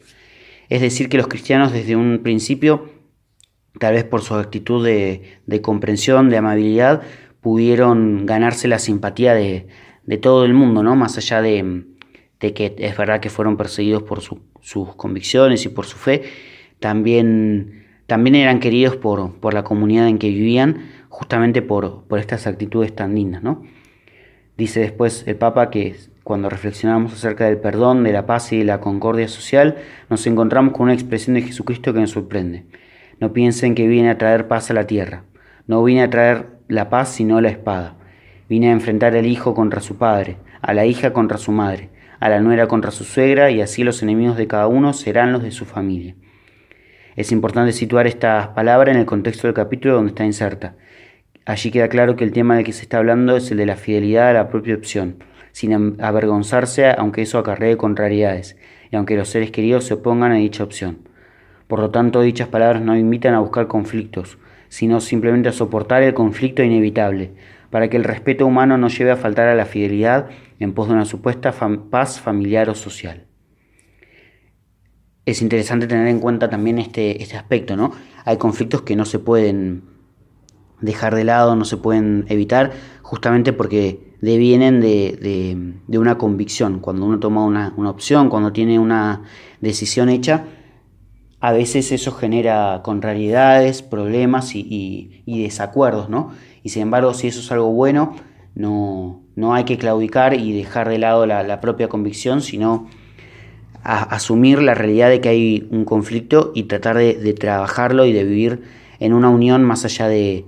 Es 0.68 0.80
decir, 0.80 1.08
que 1.08 1.16
los 1.16 1.28
cristianos 1.28 1.72
desde 1.72 1.96
un 1.96 2.20
principio 2.22 2.90
tal 3.78 3.94
vez 3.94 4.04
por 4.04 4.22
su 4.22 4.34
actitud 4.34 4.84
de, 4.84 5.60
comprensión, 5.62 6.28
de 6.30 6.36
amabilidad, 6.36 7.02
pudieron 7.40 8.26
ganarse 8.26 8.68
la 8.68 8.78
simpatía 8.78 9.34
de, 9.34 9.66
todo 10.20 10.44
el 10.44 10.54
mundo, 10.54 10.82
¿no? 10.82 10.94
Más 10.94 11.16
allá 11.18 11.42
de, 11.42 11.84
que 12.38 12.74
es 12.78 12.96
verdad 12.96 13.20
que 13.20 13.30
fueron 13.30 13.56
perseguidos 13.56 14.02
por 14.02 14.20
sus 14.20 14.94
convicciones 14.96 15.64
y 15.64 15.68
por 15.68 15.86
su 15.86 15.96
fe, 15.96 16.22
también, 16.80 17.86
también 18.06 18.34
eran 18.34 18.60
queridos 18.60 18.96
por, 18.96 19.52
la 19.52 19.64
comunidad 19.64 20.08
en 20.08 20.18
que 20.18 20.28
vivían, 20.28 20.90
justamente 21.12 21.60
por, 21.60 22.04
por 22.04 22.18
estas 22.18 22.46
actitudes 22.46 22.96
tan 22.96 23.14
lindas, 23.14 23.42
¿no? 23.42 23.62
Dice 24.56 24.80
después 24.80 25.24
el 25.26 25.36
Papa 25.36 25.68
que 25.68 25.94
cuando 26.24 26.48
reflexionamos 26.48 27.12
acerca 27.12 27.44
del 27.44 27.58
perdón, 27.58 28.02
de 28.02 28.12
la 28.12 28.24
paz 28.24 28.50
y 28.52 28.58
de 28.58 28.64
la 28.64 28.80
concordia 28.80 29.28
social, 29.28 29.76
nos 30.08 30.26
encontramos 30.26 30.72
con 30.72 30.84
una 30.84 30.94
expresión 30.94 31.34
de 31.34 31.42
Jesucristo 31.42 31.92
que 31.92 32.00
nos 32.00 32.12
sorprende. 32.12 32.64
No 33.20 33.34
piensen 33.34 33.74
que 33.74 33.86
vine 33.86 34.08
a 34.08 34.16
traer 34.16 34.48
paz 34.48 34.70
a 34.70 34.74
la 34.74 34.86
tierra. 34.86 35.24
No 35.66 35.84
vine 35.84 36.02
a 36.02 36.08
traer 36.08 36.46
la 36.68 36.88
paz 36.88 37.10
sino 37.10 37.42
la 37.42 37.50
espada. 37.50 37.96
Vine 38.48 38.70
a 38.70 38.72
enfrentar 38.72 39.14
al 39.14 39.26
hijo 39.26 39.54
contra 39.54 39.82
su 39.82 39.98
padre, 39.98 40.38
a 40.62 40.72
la 40.72 40.86
hija 40.86 41.12
contra 41.12 41.36
su 41.36 41.52
madre, 41.52 41.90
a 42.20 42.30
la 42.30 42.40
nuera 42.40 42.68
contra 42.68 42.90
su 42.90 43.04
suegra 43.04 43.50
y 43.50 43.60
así 43.60 43.84
los 43.84 44.02
enemigos 44.02 44.38
de 44.38 44.46
cada 44.46 44.66
uno 44.66 44.94
serán 44.94 45.32
los 45.32 45.42
de 45.42 45.50
su 45.50 45.66
familia. 45.66 46.14
Es 47.16 47.32
importante 47.32 47.72
situar 47.72 48.06
estas 48.06 48.48
palabras 48.48 48.94
en 48.94 49.00
el 49.00 49.06
contexto 49.06 49.46
del 49.46 49.54
capítulo 49.54 49.96
donde 49.96 50.10
está 50.10 50.24
inserta. 50.24 50.76
Allí 51.44 51.72
queda 51.72 51.88
claro 51.88 52.14
que 52.14 52.24
el 52.24 52.32
tema 52.32 52.54
del 52.54 52.64
que 52.64 52.72
se 52.72 52.82
está 52.82 52.98
hablando 52.98 53.36
es 53.36 53.50
el 53.50 53.58
de 53.58 53.66
la 53.66 53.76
fidelidad 53.76 54.30
a 54.30 54.32
la 54.32 54.48
propia 54.48 54.76
opción, 54.76 55.16
sin 55.50 56.00
avergonzarse 56.00 56.90
aunque 56.90 57.22
eso 57.22 57.38
acarree 57.38 57.76
contrariedades, 57.76 58.56
y 58.90 58.96
aunque 58.96 59.16
los 59.16 59.28
seres 59.28 59.50
queridos 59.50 59.84
se 59.84 59.94
opongan 59.94 60.32
a 60.32 60.36
dicha 60.36 60.62
opción. 60.62 61.08
Por 61.66 61.80
lo 61.80 61.90
tanto, 61.90 62.20
dichas 62.20 62.48
palabras 62.48 62.82
no 62.82 62.96
invitan 62.96 63.34
a 63.34 63.40
buscar 63.40 63.66
conflictos, 63.66 64.38
sino 64.68 65.00
simplemente 65.00 65.48
a 65.48 65.52
soportar 65.52 66.02
el 66.02 66.14
conflicto 66.14 66.62
inevitable, 66.62 67.32
para 67.70 67.88
que 67.88 67.96
el 67.96 68.04
respeto 68.04 68.46
humano 68.46 68.78
no 68.78 68.88
lleve 68.88 69.10
a 69.10 69.16
faltar 69.16 69.48
a 69.48 69.54
la 69.54 69.64
fidelidad 69.64 70.28
en 70.60 70.74
pos 70.74 70.88
de 70.88 70.94
una 70.94 71.06
supuesta 71.06 71.52
paz 71.90 72.20
familiar 72.20 72.68
o 72.68 72.74
social. 72.74 73.26
Es 75.24 75.42
interesante 75.42 75.86
tener 75.86 76.06
en 76.08 76.20
cuenta 76.20 76.50
también 76.50 76.78
este, 76.78 77.22
este 77.22 77.36
aspecto, 77.36 77.76
¿no? 77.76 77.92
Hay 78.24 78.36
conflictos 78.36 78.82
que 78.82 78.96
no 78.96 79.04
se 79.04 79.18
pueden 79.18 79.91
dejar 80.82 81.14
de 81.14 81.24
lado, 81.24 81.56
no 81.56 81.64
se 81.64 81.78
pueden 81.78 82.26
evitar, 82.28 82.72
justamente 83.02 83.52
porque 83.52 84.12
devienen 84.20 84.80
de, 84.80 85.74
una 85.88 86.18
convicción. 86.18 86.80
Cuando 86.80 87.06
uno 87.06 87.18
toma 87.18 87.44
una, 87.44 87.72
una 87.76 87.90
opción, 87.90 88.28
cuando 88.28 88.52
tiene 88.52 88.78
una 88.78 89.22
decisión 89.60 90.08
hecha, 90.10 90.44
a 91.42 91.50
veces 91.50 91.90
eso 91.90 92.12
genera 92.12 92.82
contrariedades, 92.84 93.82
problemas 93.82 94.54
y, 94.54 95.24
desacuerdos, 95.26 96.08
¿no? 96.08 96.30
Y 96.62 96.68
sin 96.68 96.82
embargo, 96.82 97.14
si 97.14 97.26
eso 97.26 97.40
es 97.40 97.50
algo 97.50 97.72
bueno, 97.72 98.14
no, 98.54 99.22
no 99.34 99.52
hay 99.52 99.64
que 99.64 99.76
claudicar 99.76 100.34
y 100.34 100.52
dejar 100.52 100.88
de 100.88 100.98
lado 100.98 101.26
la, 101.26 101.60
propia 101.60 101.88
convicción, 101.88 102.42
sino 102.42 102.88
asumir 103.82 104.62
la 104.62 104.74
realidad 104.74 105.08
de 105.08 105.20
que 105.20 105.30
hay 105.30 105.68
un 105.72 105.84
conflicto 105.84 106.52
y 106.54 106.62
tratar 106.64 106.96
de, 106.96 107.34
trabajarlo 107.34 108.06
y 108.06 108.12
de 108.12 108.22
vivir 108.22 108.62
en 109.00 109.12
una 109.12 109.28
unión 109.28 109.64
más 109.64 109.84
allá 109.84 110.06
de, 110.06 110.44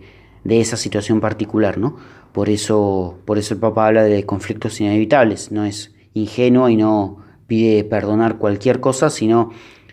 esa 0.48 0.76
situación 0.76 1.20
particular, 1.20 1.78
¿no? 1.78 1.96
Por 2.32 2.48
eso, 2.48 3.18
por 3.24 3.38
eso 3.38 3.54
el 3.54 3.60
Papa 3.60 3.86
habla 3.86 4.04
de 4.04 4.24
conflictos 4.24 4.80
inevitables, 4.80 5.52
no 5.52 5.64
es 5.64 5.94
ingenuo 6.14 6.68
y 6.68 6.76
no 6.76 7.18
pide 7.46 7.84
perdonar 7.84 8.38
cualquier 8.38 8.80
cosa, 8.80 9.10
sino 9.10 9.50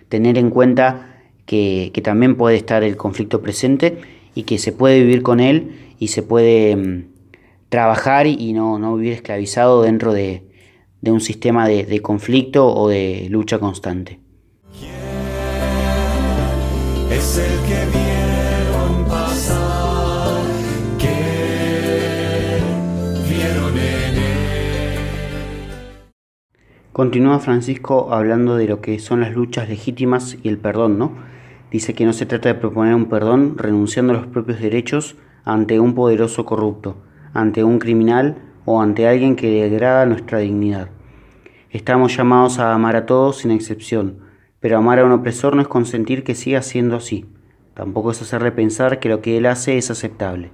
tener 0.10 0.38
en 0.38 0.50
cuenta 0.50 1.12
que, 1.46 1.92
también 2.04 2.36
puede 2.36 2.56
estar 2.56 2.84
el 2.84 2.98
conflicto 2.98 3.42
presente 3.42 4.00
y 4.36 4.44
que 4.44 4.58
se 4.58 4.72
puede 4.72 5.02
vivir 5.02 5.22
con 5.22 5.40
él 5.40 5.94
y 6.00 6.08
se 6.08 6.24
puede 6.24 6.76
mm, 6.76 7.08
trabajar 7.70 8.28
y 8.28 8.54
no, 8.54 8.80
no, 8.80 8.96
vivir 8.96 9.14
esclavizado 9.14 9.82
dentro 9.82 10.14
de, 10.14 10.44
un 11.04 11.22
sistema 11.22 11.68
de, 11.68 12.02
conflicto 12.02 12.74
o 12.74 12.88
de 12.88 13.28
lucha 13.30 13.60
constante. 13.60 14.20
es 17.12 17.38
el 17.38 17.52
que 17.68 18.11
Continúa 26.94 27.40
Francisco 27.40 28.14
hablando 28.14 28.58
de 28.58 28.68
lo 28.68 28.82
que 28.82 29.00
son 29.00 29.22
las 29.22 29.34
luchas 29.34 29.70
legítimas 29.70 30.38
y 30.44 30.50
el 30.50 30.58
perdón, 30.58 31.00
¿no? 31.00 31.14
Dice 31.72 31.94
que 31.94 32.04
no 32.04 32.12
se 32.12 32.26
trata 32.26 32.50
de 32.50 32.60
proponer 32.60 32.96
un 32.96 33.06
perdón 33.06 33.58
renunciando 33.58 34.12
a 34.12 34.18
los 34.18 34.28
propios 34.28 34.60
derechos 34.60 35.16
ante 35.46 35.80
un 35.80 35.96
poderoso 35.96 36.44
corrupto, 36.44 36.98
ante 37.34 37.64
un 37.64 37.80
criminal 37.80 38.40
o 38.66 38.82
ante 38.82 39.08
alguien 39.08 39.38
que 39.38 39.64
degrada 39.64 40.06
nuestra 40.06 40.40
dignidad. 40.40 40.90
Estamos 41.70 42.18
llamados 42.18 42.60
a 42.60 42.74
amar 42.74 42.98
a 42.98 43.06
todos 43.06 43.38
sin 43.38 43.52
excepción, 43.52 44.18
pero 44.60 44.78
amar 44.78 45.00
a 45.00 45.06
un 45.06 45.14
opresor 45.14 45.56
no 45.56 45.62
es 45.62 45.70
consentir 45.70 46.26
que 46.26 46.36
siga 46.36 46.62
siendo 46.62 46.98
así. 46.98 47.26
Tampoco 47.74 48.12
es 48.12 48.22
hacerle 48.22 48.52
pensar 48.52 49.00
que 49.00 49.08
lo 49.08 49.22
que 49.22 49.38
él 49.38 49.46
hace 49.46 49.78
es 49.78 49.90
aceptable. 49.92 50.52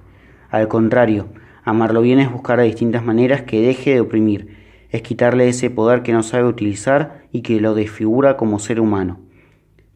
Al 0.50 0.68
contrario, 0.68 1.26
amarlo 1.64 2.00
bien 2.00 2.20
es 2.20 2.30
buscar 2.30 2.60
a 2.60 2.62
distintas 2.62 3.04
maneras 3.04 3.42
que 3.42 3.60
deje 3.60 3.94
de 3.94 4.00
oprimir 4.00 4.57
es 4.90 5.02
quitarle 5.02 5.48
ese 5.48 5.70
poder 5.70 6.02
que 6.02 6.12
no 6.12 6.22
sabe 6.22 6.44
utilizar 6.48 7.26
y 7.32 7.42
que 7.42 7.60
lo 7.60 7.74
desfigura 7.74 8.36
como 8.36 8.58
ser 8.58 8.80
humano. 8.80 9.20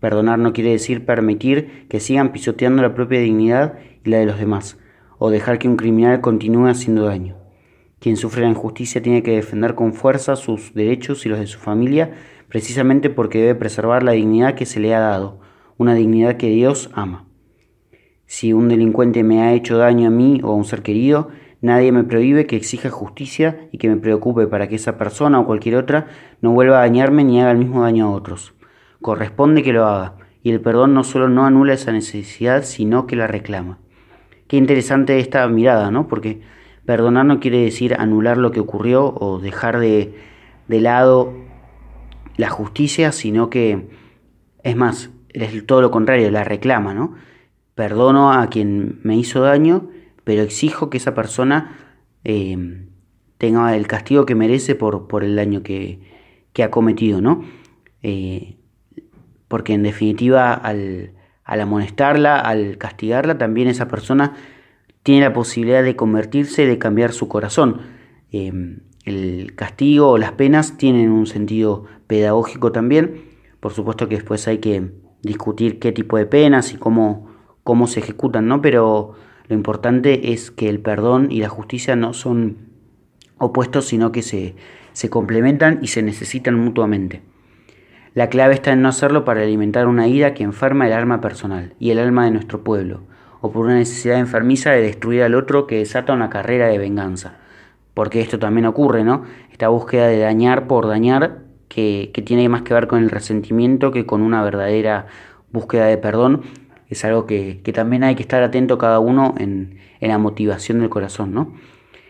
Perdonar 0.00 0.38
no 0.38 0.52
quiere 0.52 0.70
decir 0.70 1.06
permitir 1.06 1.86
que 1.88 2.00
sigan 2.00 2.32
pisoteando 2.32 2.82
la 2.82 2.94
propia 2.94 3.20
dignidad 3.20 3.78
y 4.04 4.10
la 4.10 4.18
de 4.18 4.26
los 4.26 4.38
demás, 4.38 4.78
o 5.18 5.30
dejar 5.30 5.58
que 5.58 5.68
un 5.68 5.76
criminal 5.76 6.20
continúe 6.20 6.66
haciendo 6.66 7.04
daño. 7.04 7.36
Quien 8.00 8.16
sufre 8.16 8.42
la 8.42 8.48
injusticia 8.48 9.00
tiene 9.00 9.22
que 9.22 9.36
defender 9.36 9.76
con 9.76 9.94
fuerza 9.94 10.34
sus 10.34 10.74
derechos 10.74 11.24
y 11.24 11.28
los 11.28 11.38
de 11.38 11.46
su 11.46 11.60
familia, 11.60 12.12
precisamente 12.48 13.10
porque 13.10 13.38
debe 13.38 13.54
preservar 13.54 14.02
la 14.02 14.12
dignidad 14.12 14.56
que 14.56 14.66
se 14.66 14.80
le 14.80 14.92
ha 14.92 14.98
dado, 14.98 15.38
una 15.78 15.94
dignidad 15.94 16.36
que 16.36 16.48
Dios 16.48 16.90
ama. 16.94 17.26
Si 18.26 18.52
un 18.52 18.68
delincuente 18.68 19.22
me 19.22 19.42
ha 19.42 19.52
hecho 19.52 19.78
daño 19.78 20.08
a 20.08 20.10
mí 20.10 20.40
o 20.42 20.50
a 20.50 20.54
un 20.54 20.64
ser 20.64 20.82
querido, 20.82 21.28
Nadie 21.62 21.92
me 21.92 22.04
prohíbe 22.04 22.46
que 22.46 22.56
exija 22.56 22.90
justicia 22.90 23.68
y 23.72 23.78
que 23.78 23.88
me 23.88 23.96
preocupe 23.96 24.48
para 24.48 24.68
que 24.68 24.74
esa 24.74 24.98
persona 24.98 25.40
o 25.40 25.46
cualquier 25.46 25.76
otra 25.76 26.08
no 26.40 26.50
vuelva 26.50 26.78
a 26.78 26.80
dañarme 26.80 27.24
ni 27.24 27.40
haga 27.40 27.52
el 27.52 27.58
mismo 27.58 27.82
daño 27.82 28.06
a 28.08 28.10
otros. 28.10 28.52
Corresponde 29.00 29.62
que 29.62 29.72
lo 29.72 29.86
haga, 29.86 30.16
y 30.42 30.50
el 30.50 30.60
perdón 30.60 30.92
no 30.92 31.04
solo 31.04 31.28
no 31.28 31.46
anula 31.46 31.72
esa 31.74 31.92
necesidad, 31.92 32.64
sino 32.64 33.06
que 33.06 33.16
la 33.16 33.28
reclama. 33.28 33.78
Qué 34.48 34.56
interesante 34.56 35.18
esta 35.20 35.46
mirada, 35.48 35.90
¿no? 35.90 36.08
Porque 36.08 36.42
Perdonar 36.84 37.24
no 37.24 37.38
quiere 37.38 37.62
decir 37.62 37.94
anular 37.94 38.36
lo 38.38 38.50
que 38.50 38.58
ocurrió 38.58 39.14
o 39.14 39.38
dejar 39.38 39.78
de, 39.78 40.14
lado 40.66 41.32
la 42.36 42.50
justicia, 42.50 43.12
sino 43.12 43.50
que 43.50 43.88
es 44.64 44.76
más, 44.76 45.10
es 45.28 45.64
todo 45.64 45.80
lo 45.80 45.92
contrario, 45.92 46.30
la 46.32 46.42
reclama, 46.42 46.92
¿no? 46.92 47.14
Perdono 47.76 48.32
a 48.32 48.48
quien 48.48 48.98
me 49.04 49.16
hizo 49.16 49.42
daño, 49.42 49.90
pero 50.24 50.42
exijo 50.42 50.90
que 50.90 50.98
esa 50.98 51.14
persona 51.14 51.76
eh, 52.24 52.86
tenga 53.38 53.76
el 53.76 53.86
castigo 53.86 54.24
que 54.24 54.34
merece 54.34 54.74
por, 54.74 55.08
por 55.08 55.24
el 55.24 55.34
daño 55.34 55.62
que, 55.62 56.00
que, 56.52 56.62
ha 56.62 56.70
cometido, 56.70 57.20
¿no? 57.20 57.42
Eh, 58.02 58.56
porque 59.48 59.74
en 59.74 59.82
definitiva 59.82 60.54
al, 60.54 61.12
amonestarla, 61.44 62.38
al 62.38 62.78
castigarla, 62.78 63.38
también 63.38 63.68
esa 63.68 63.88
persona 63.88 64.34
tiene 65.02 65.22
la 65.22 65.32
posibilidad 65.32 65.82
de 65.82 65.96
convertirse, 65.96 66.66
de 66.66 66.78
cambiar 66.78 67.12
su 67.12 67.28
corazón. 67.28 67.80
Eh, 68.30 68.78
el 69.04 69.54
castigo 69.56 70.10
o 70.10 70.18
las 70.18 70.32
penas 70.32 70.76
tienen 70.76 71.10
un 71.10 71.26
sentido 71.26 71.86
pedagógico 72.06 72.70
también. 72.70 73.24
Por 73.58 73.72
supuesto 73.72 74.08
que 74.08 74.14
después 74.14 74.46
hay 74.46 74.58
que 74.58 74.92
discutir 75.22 75.78
qué 75.80 75.92
tipo 75.92 76.16
de 76.16 76.26
penas 76.26 76.72
y 76.72 76.76
cómo, 76.76 77.28
cómo 77.64 77.88
se 77.88 78.00
ejecutan, 78.00 78.46
¿no? 78.46 78.62
Pero 78.62 79.14
lo 79.52 79.56
importante 79.58 80.32
es 80.32 80.50
que 80.50 80.70
el 80.70 80.80
perdón 80.80 81.30
y 81.30 81.40
la 81.40 81.50
justicia 81.50 81.94
no 81.94 82.14
son 82.14 82.56
opuestos, 83.36 83.84
sino 83.84 84.10
que 84.10 84.22
se, 84.22 84.54
se 84.94 85.10
complementan 85.10 85.80
y 85.82 85.88
se 85.88 86.02
necesitan 86.02 86.54
mutuamente. 86.58 87.20
La 88.14 88.30
clave 88.30 88.54
está 88.54 88.72
en 88.72 88.80
no 88.80 88.88
hacerlo 88.88 89.26
para 89.26 89.42
alimentar 89.42 89.88
una 89.88 90.08
ira 90.08 90.32
que 90.32 90.42
enferma 90.42 90.86
el 90.86 90.94
alma 90.94 91.20
personal 91.20 91.74
y 91.78 91.90
el 91.90 91.98
alma 91.98 92.24
de 92.24 92.30
nuestro 92.30 92.64
pueblo, 92.64 93.02
o 93.42 93.52
por 93.52 93.66
una 93.66 93.74
necesidad 93.74 94.18
enfermiza 94.18 94.70
de 94.70 94.80
destruir 94.80 95.22
al 95.22 95.34
otro 95.34 95.66
que 95.66 95.76
desata 95.76 96.14
una 96.14 96.30
carrera 96.30 96.68
de 96.68 96.78
venganza. 96.78 97.34
Porque 97.92 98.22
esto 98.22 98.38
también 98.38 98.64
ocurre, 98.64 99.04
¿no? 99.04 99.24
Esta 99.50 99.68
búsqueda 99.68 100.06
de 100.06 100.20
dañar 100.20 100.66
por 100.66 100.88
dañar 100.88 101.40
que, 101.68 102.10
que 102.14 102.22
tiene 102.22 102.48
más 102.48 102.62
que 102.62 102.72
ver 102.72 102.86
con 102.86 103.02
el 103.02 103.10
resentimiento 103.10 103.90
que 103.90 104.06
con 104.06 104.22
una 104.22 104.42
verdadera 104.42 105.08
búsqueda 105.50 105.84
de 105.88 105.98
perdón 105.98 106.40
es 106.92 107.06
algo 107.06 107.24
que, 107.26 107.60
también 107.72 108.04
hay 108.04 108.14
que 108.14 108.22
estar 108.22 108.42
atento 108.42 108.76
cada 108.76 108.98
uno 108.98 109.34
en, 109.38 109.78
la 110.00 110.18
motivación 110.18 110.80
del 110.80 110.90
corazón, 110.90 111.32
¿no? 111.32 111.54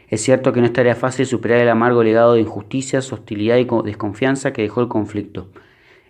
Es 0.08 0.22
cierto 0.22 0.52
que 0.52 0.60
no 0.60 0.66
estaría 0.66 0.96
fácil 0.96 1.24
superar 1.24 1.60
el 1.60 1.68
amargo 1.68 2.02
legado 2.02 2.34
de 2.34 2.40
injusticias, 2.40 3.12
hostilidad 3.12 3.58
y 3.58 3.66
desconfianza 3.84 4.52
que 4.52 4.62
dejó 4.62 4.80
el 4.80 4.88
conflicto. 4.88 5.48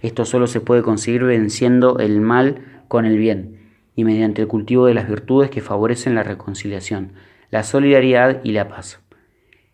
Esto 0.00 0.24
solo 0.24 0.46
se 0.46 0.61
puede 0.61 0.82
conseguir 0.82 1.22
venciendo 1.22 1.98
el 1.98 2.20
mal 2.20 2.82
con 2.88 3.04
el 3.04 3.18
bien 3.18 3.58
y 3.94 4.04
mediante 4.04 4.42
el 4.42 4.48
cultivo 4.48 4.87
de 4.87 4.94
las 4.94 5.06
virtudes 5.06 5.50
que 5.50 5.61
favorecen 5.61 6.14
la 6.14 6.22
reconciliación, 6.22 7.12
la 7.50 7.64
solidaridad 7.64 8.40
y 8.42 8.52
la 8.52 8.68
paz. 8.68 9.00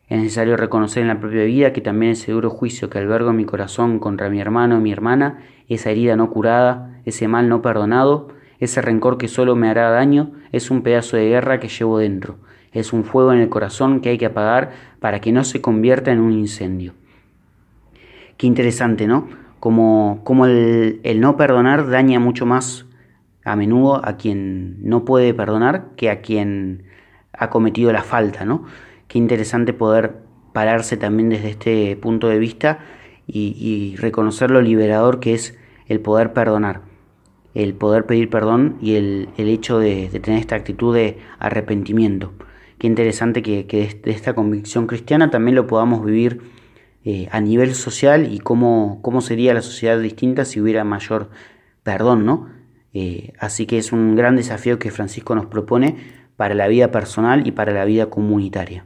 Es 0.08 0.18
necesario 0.18 0.56
reconocer 0.56 1.02
en 1.02 1.08
la 1.08 1.20
propia 1.20 1.44
vida 1.44 1.72
que 1.72 1.80
también 1.80 2.12
ese 2.12 2.32
duro 2.32 2.50
juicio 2.50 2.90
que 2.90 2.98
albergo 2.98 3.30
en 3.30 3.37
mi 3.37 3.44
corazón 3.44 4.00
contra 4.00 4.28
mi 4.28 4.40
hermano 4.40 4.78
o 4.78 4.80
mi 4.80 4.90
hermana, 4.90 5.38
esa 5.68 5.90
herida 5.90 6.16
no 6.16 6.30
curada, 6.30 7.00
ese 7.04 7.28
mal 7.28 7.48
no 7.48 7.62
perdonado, 7.62 8.38
ese 8.60 8.82
rencor 8.82 9.18
que 9.18 9.28
solo 9.28 9.54
me 9.56 9.68
hará 9.68 9.90
daño 9.90 10.32
es 10.52 10.70
un 10.70 10.82
pedazo 10.82 11.16
de 11.16 11.28
guerra 11.28 11.60
que 11.60 11.68
llevo 11.68 11.98
dentro. 11.98 12.36
Es 12.72 12.92
un 12.92 13.04
fuego 13.04 13.32
en 13.32 13.40
el 13.40 13.48
corazón 13.48 14.00
que 14.00 14.10
hay 14.10 14.18
que 14.18 14.26
apagar 14.26 14.72
para 15.00 15.20
que 15.20 15.32
no 15.32 15.44
se 15.44 15.60
convierta 15.60 16.10
en 16.12 16.20
un 16.20 16.32
incendio. 16.32 16.94
Qué 18.36 18.46
interesante, 18.46 19.06
¿no? 19.06 19.28
Como, 19.60 20.20
como 20.24 20.46
el, 20.46 21.00
no 21.20 21.36
perdonar 21.36 21.88
daña 21.88 22.20
mucho 22.20 22.46
más 22.46 22.86
a 23.44 23.56
menudo 23.56 24.04
a 24.04 24.16
quien 24.16 24.76
no 24.86 25.04
puede 25.04 25.34
perdonar 25.34 25.86
que 25.96 26.10
a 26.10 26.20
quien 26.20 26.84
ha 27.32 27.50
cometido 27.50 27.92
la 27.92 28.02
falta, 28.02 28.44
¿no? 28.44 28.64
Qué 29.08 29.18
interesante 29.18 29.72
poder 29.72 30.16
pararse 30.52 30.96
también 30.96 31.30
desde 31.30 31.50
este 31.50 31.96
punto 31.96 32.28
de 32.28 32.38
vista 32.38 32.80
y 33.26 33.94
reconocer 33.98 34.50
lo 34.50 34.62
liberador 34.62 35.20
que 35.20 35.34
es 35.34 35.58
el 35.86 36.00
poder 36.00 36.32
perdonar 36.32 36.88
el 37.54 37.74
poder 37.74 38.06
pedir 38.06 38.30
perdón 38.30 38.76
y 38.80 38.94
el, 38.94 39.28
hecho 39.37 39.78
de, 39.78 40.08
tener 40.22 40.40
esta 40.40 40.56
actitud 40.56 40.94
de 40.94 41.18
arrepentimiento. 41.38 42.32
Qué 42.78 42.87
interesante 42.87 43.42
que, 43.42 43.66
que 43.66 44.00
de 44.02 44.11
esta 44.11 44.34
convicción 44.34 44.87
cristiana 44.87 45.30
también 45.30 45.54
lo 45.54 45.66
podamos 45.66 46.04
vivir 46.04 46.40
eh, 47.04 47.28
a 47.30 47.40
nivel 47.40 47.74
social 47.74 48.32
y 48.32 48.38
cómo, 48.38 49.00
cómo 49.02 49.20
sería 49.20 49.54
la 49.54 49.62
sociedad 49.62 49.98
distinta 49.98 50.44
si 50.44 50.61
hubiera 50.61 50.84
mayor 50.84 51.30
perdón, 51.82 52.26
¿no? 52.26 52.48
Eh, 52.92 53.32
así 53.38 53.66
que 53.66 53.78
es 53.78 53.92
un 53.92 54.14
gran 54.14 54.37
desafío 54.37 54.78
que 54.78 54.90
Francisco 54.90 55.34
nos 55.34 55.46
propone 55.46 55.96
para 56.37 56.54
la 56.54 56.68
vida 56.68 56.90
personal 56.90 57.46
y 57.46 57.52
para 57.52 57.72
la 57.72 57.84
vida 57.84 58.11
comunitaria. 58.11 58.84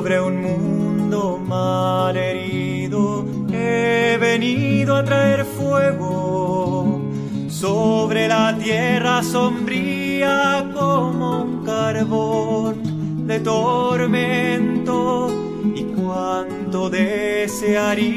Un 0.00 0.40
mundo 0.40 1.38
mal 1.46 2.16
herido, 2.16 3.26
he 3.52 4.16
venido 4.18 4.96
a 4.96 5.04
traer 5.04 5.44
fuego. 5.44 7.02
Sobre 7.48 8.26
la 8.26 8.56
tierra 8.56 9.22
sombría 9.22 10.70
como 10.72 11.42
un 11.42 11.64
carbón 11.66 13.26
de 13.26 13.40
tormento 13.40 15.28
y 15.74 15.82
cuánto 15.82 16.88
desearía 16.88 18.10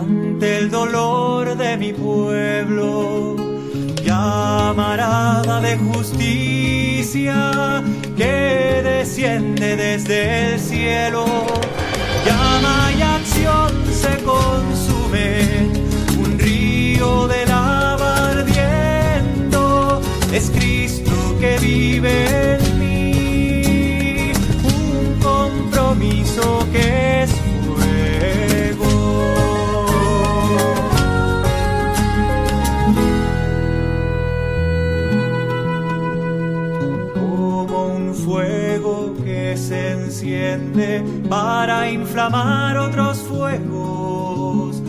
ante 0.00 0.58
el 0.58 0.70
dolor 0.70 1.56
de 1.56 1.76
mi 1.76 1.92
pueblo. 1.92 3.36
Llamarada 4.02 5.60
de 5.60 5.76
justicia 5.76 7.82
que 8.16 8.80
desciende 8.82 9.76
desde 9.76 10.54
el 10.54 10.60
cielo. 10.60 11.26
Llama 12.26 12.90
y 12.98 13.02
acción 13.02 13.70
se 13.92 14.16
consume, 14.24 15.68
un 16.18 16.38
río 16.38 17.28
de 17.28 17.44
lava 17.46 18.30
ardiendo. 18.30 20.00
Es 20.32 20.50
Cristo 20.50 21.36
que 21.40 21.58
vive 21.58 22.56
en 22.56 22.78
mí, 22.80 24.32
un 24.64 25.20
compromiso 25.20 26.66
que 26.72 27.22
es 27.22 27.33
para 41.28 41.90
inflamar 41.90 42.76
otros 42.76 43.18
fuegos. 43.18 44.80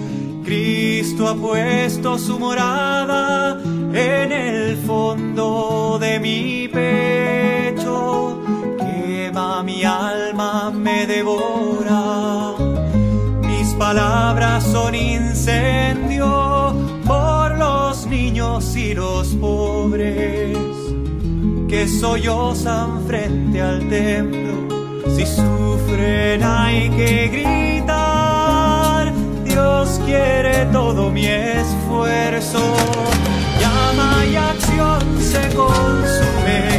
Cristo 0.43 1.27
ha 1.27 1.35
puesto 1.35 2.19
su 2.19 2.37
morada 2.37 3.59
en 3.63 4.31
el 4.31 4.77
fondo 4.77 5.97
de 5.99 6.19
mi 6.19 6.67
pecho. 6.67 8.39
Quema 8.77 9.63
mi 9.63 9.83
alma, 9.83 10.69
me 10.71 11.07
devora. 11.07 12.53
Mis 13.41 13.73
palabras 13.73 14.63
son 14.63 14.93
incendio 14.93 16.75
por 17.07 17.57
los 17.57 18.05
niños 18.05 18.75
y 18.75 18.93
los 18.93 19.29
pobres 19.35 20.55
que 21.67 21.87
sollozan 21.87 23.07
frente 23.07 23.59
al 23.59 23.89
templo 23.89 24.44
si 25.15 25.25
sufren 25.25 26.43
hay 26.43 26.89
que 26.89 27.29
gritar, 27.29 29.13
Dios 29.45 30.01
quiere 30.05 30.65
todo 30.73 31.09
mi 31.09 31.25
esfuerzo. 31.25 32.59
Llama 33.61 34.25
y 34.25 34.35
acción 34.35 35.01
se 35.21 35.55
consume, 35.55 36.74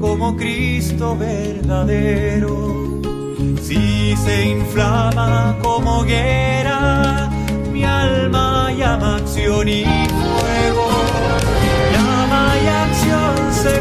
Como 0.00 0.36
Cristo 0.36 1.16
verdadero 1.16 2.70
si 3.62 4.14
se 4.16 4.48
inflama 4.48 5.56
como 5.62 6.00
hoguera, 6.00 7.30
mi 7.72 7.84
alma 7.84 8.70
llama 8.76 9.16
acción 9.16 9.68
y 9.68 9.84
fuego. 9.84 10.88
Llama 11.92 12.52
y 12.62 12.66
acción 12.66 13.52
se 13.52 13.80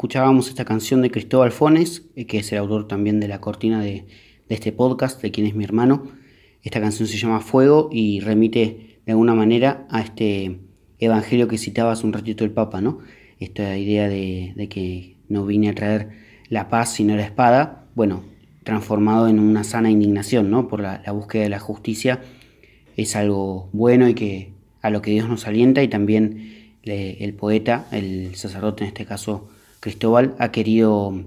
Escuchábamos 0.00 0.48
esta 0.48 0.64
canción 0.64 1.02
de 1.02 1.10
Cristóbal 1.10 1.52
Fones, 1.52 2.06
eh, 2.16 2.24
que 2.24 2.38
es 2.38 2.50
el 2.52 2.58
autor 2.58 2.88
también 2.88 3.20
de 3.20 3.28
la 3.28 3.42
cortina 3.42 3.82
de, 3.82 4.06
este 4.48 4.72
podcast, 4.72 5.20
de 5.20 5.30
quien 5.30 5.46
es 5.46 5.54
mi 5.54 5.62
hermano. 5.62 6.04
Esta 6.62 6.80
canción 6.80 7.06
se 7.06 7.18
llama 7.18 7.40
Fuego 7.40 7.90
y 7.92 8.20
remite 8.20 8.98
de 9.04 9.12
alguna 9.12 9.34
manera 9.34 9.86
a 9.90 10.00
este 10.00 10.60
evangelio 11.00 11.48
que 11.48 11.58
citaba 11.58 11.92
hace 11.92 12.06
un 12.06 12.14
ratito 12.14 12.46
el 12.46 12.50
Papa, 12.50 12.80
¿no? 12.80 13.00
Esta 13.40 13.76
idea 13.76 14.08
de, 14.08 14.68
que 14.70 15.18
no 15.28 15.44
vine 15.44 15.68
a 15.68 15.74
traer 15.74 16.08
la 16.48 16.70
paz 16.70 16.94
sino 16.94 17.14
la 17.14 17.26
espada, 17.26 17.84
bueno, 17.94 18.24
transformado 18.64 19.28
en 19.28 19.38
una 19.38 19.64
sana 19.64 19.90
indignación, 19.90 20.50
¿no? 20.50 20.66
Por 20.66 20.80
la, 20.80 21.02
la 21.04 21.12
búsqueda 21.12 21.42
de 21.42 21.50
la 21.50 21.60
justicia 21.60 22.22
es 22.96 23.16
algo 23.16 23.68
bueno 23.74 24.08
y 24.08 24.14
que 24.14 24.54
a 24.80 24.88
lo 24.88 25.02
que 25.02 25.10
Dios 25.10 25.28
nos 25.28 25.46
alienta 25.46 25.82
y 25.82 25.88
también 25.88 26.72
el 26.84 27.34
poeta, 27.34 27.86
el 27.92 28.34
sacerdote 28.34 28.84
en 28.84 28.88
este 28.88 29.04
caso 29.04 29.50
Cristóbal, 29.80 30.34
ha 30.38 30.52
querido 30.52 31.24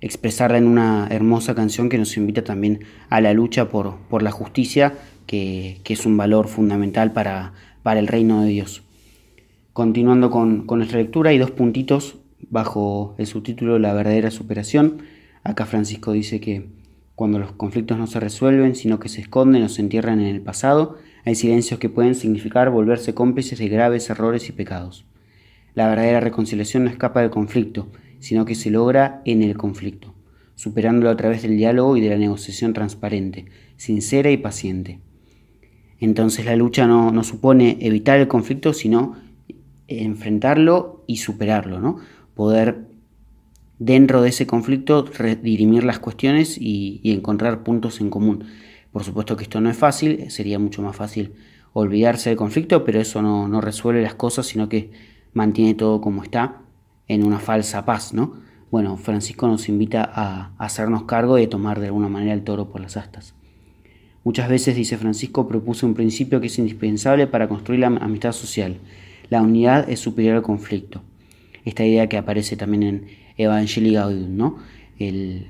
expresarla 0.00 0.58
en 0.58 0.66
una 0.66 1.06
hermosa 1.10 1.54
canción 1.54 1.88
que 1.88 1.98
nos 1.98 2.16
invita 2.16 2.42
también 2.42 2.80
a 3.08 3.20
la 3.20 3.32
lucha 3.32 3.68
por, 3.68 3.98
por 4.10 4.22
la 4.22 4.32
justicia, 4.32 4.94
que, 5.26 5.80
que 5.84 5.92
es 5.94 6.04
un 6.04 6.16
valor 6.16 6.48
fundamental 6.48 7.12
para, 7.12 7.52
para 7.84 8.00
el 8.00 8.08
reino 8.08 8.42
de 8.42 8.48
Dios. 8.48 8.82
Continuando 9.72 10.30
con, 10.30 10.66
con 10.66 10.78
nuestra 10.78 10.98
lectura, 10.98 11.30
hay 11.30 11.38
dos 11.38 11.52
puntitos 11.52 12.16
bajo 12.50 13.14
el 13.18 13.26
subtítulo 13.26 13.78
La 13.78 13.94
verdadera 13.94 14.30
superación. 14.30 15.02
Acá 15.44 15.64
Francisco 15.64 16.12
dice 16.12 16.40
que 16.40 16.66
cuando 17.14 17.38
los 17.38 17.52
conflictos 17.52 17.98
no 17.98 18.08
se 18.08 18.18
resuelven, 18.18 18.74
sino 18.74 18.98
que 18.98 19.08
se 19.08 19.20
esconden 19.20 19.62
o 19.62 19.68
se 19.68 19.80
entierran 19.80 20.20
en 20.20 20.26
el 20.26 20.40
pasado, 20.40 20.98
hay 21.24 21.36
silencios 21.36 21.78
que 21.78 21.88
pueden 21.88 22.16
significar 22.16 22.70
volverse 22.70 23.14
cómplices 23.14 23.60
de 23.60 23.68
graves 23.68 24.10
errores 24.10 24.48
y 24.48 24.52
pecados. 24.52 25.04
La 25.74 25.88
verdadera 25.88 26.20
reconciliación 26.20 26.84
no 26.84 26.90
escapa 26.90 27.20
del 27.20 27.30
conflicto, 27.30 27.88
sino 28.18 28.44
que 28.44 28.54
se 28.54 28.70
logra 28.70 29.22
en 29.24 29.42
el 29.42 29.56
conflicto, 29.56 30.14
superándolo 30.54 31.10
a 31.10 31.16
través 31.16 31.42
del 31.42 31.56
diálogo 31.56 31.96
y 31.96 32.00
de 32.00 32.10
la 32.10 32.18
negociación 32.18 32.72
transparente, 32.72 33.46
sincera 33.76 34.30
y 34.30 34.36
paciente. 34.36 35.00
Entonces 35.98 36.44
la 36.44 36.56
lucha 36.56 36.86
no, 36.86 37.24
supone 37.24 37.78
evitar 37.80 38.18
el 38.20 38.28
conflicto, 38.28 38.74
sino 38.74 39.16
enfrentarlo 39.88 41.04
y 41.06 41.18
superarlo, 41.18 41.80
¿no? 41.80 41.98
Poder 42.34 42.86
dentro 43.78 44.22
de 44.22 44.28
ese 44.28 44.46
conflicto 44.46 45.04
redirimir 45.04 45.84
las 45.84 45.98
cuestiones 45.98 46.58
y, 46.60 47.00
encontrar 47.04 47.62
puntos 47.62 48.00
en 48.00 48.10
común. 48.10 48.44
Por 48.92 49.04
supuesto 49.04 49.36
que 49.36 49.44
esto 49.44 49.60
no 49.60 49.70
es 49.70 49.76
fácil, 49.76 50.30
sería 50.30 50.58
mucho 50.58 50.82
más 50.82 50.94
fácil 50.94 51.32
olvidarse 51.72 52.28
del 52.28 52.36
conflicto, 52.36 52.84
pero 52.84 53.00
eso 53.00 53.22
no 53.22 53.60
resuelve 53.60 54.02
las 54.02 54.14
cosas, 54.14 54.46
sino 54.46 54.68
que 54.68 54.90
mantiene 55.32 55.74
todo 55.74 56.00
como 56.00 56.22
está 56.22 56.62
en 57.08 57.24
una 57.24 57.38
falsa 57.38 57.84
paz, 57.84 58.12
¿no? 58.12 58.34
Bueno, 58.70 58.96
Francisco 58.96 59.46
nos 59.48 59.68
invita 59.68 60.10
a, 60.14 60.52
hacernos 60.58 61.04
cargo 61.04 61.36
de 61.36 61.46
tomar 61.46 61.78
de 61.78 61.86
alguna 61.86 62.08
manera 62.08 62.32
el 62.32 62.42
toro 62.42 62.70
por 62.70 62.80
las 62.80 62.96
astas. 62.96 63.34
Muchas 64.24 64.48
veces, 64.48 64.76
dice 64.76 64.96
Francisco, 64.96 65.46
propuso 65.46 65.86
un 65.86 65.94
principio 65.94 66.40
que 66.40 66.46
es 66.46 66.58
indispensable 66.58 67.26
para 67.26 67.48
construir 67.48 67.80
la 67.80 67.88
amistad 67.88 68.32
social. 68.32 68.78
La 69.28 69.42
unidad 69.42 69.90
es 69.90 70.00
superior 70.00 70.36
al 70.36 70.42
conflicto. 70.42 71.02
Esta 71.64 71.84
idea 71.84 72.08
que 72.08 72.16
aparece 72.16 72.56
también 72.56 72.82
en 72.82 73.06
Evangelii 73.36 73.94
Gaudium, 73.94 74.36
¿no? 74.36 74.56
El, 74.98 75.48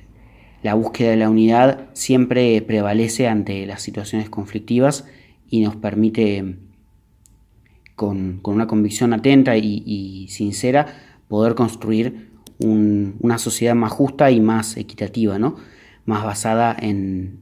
la 0.63 0.75
búsqueda 0.75 1.11
de 1.11 1.17
la 1.17 1.29
unidad 1.29 1.89
siempre 1.93 2.63
prevalece 2.63 3.27
ante 3.27 3.67
las 3.67 3.83
situaciones 3.83 4.31
conflictivas 4.31 5.07
y 5.49 5.61
nos 5.61 5.77
permite, 5.77 6.57
con, 8.03 8.41
una 8.43 8.67
convicción 8.67 9.13
atenta 9.13 9.57
y, 9.57 10.27
sincera, 10.29 10.87
poder 11.29 11.55
construir 11.55 12.31
un, 12.59 13.15
una 13.21 13.39
sociedad 13.39 13.77
más 13.77 13.93
justa 13.93 14.33
y 14.33 14.41
más 14.41 14.77
equitativa, 14.77 15.39
¿no? 15.39 15.55
Más 16.05 16.25
basada 16.25 16.77
en, 16.77 17.39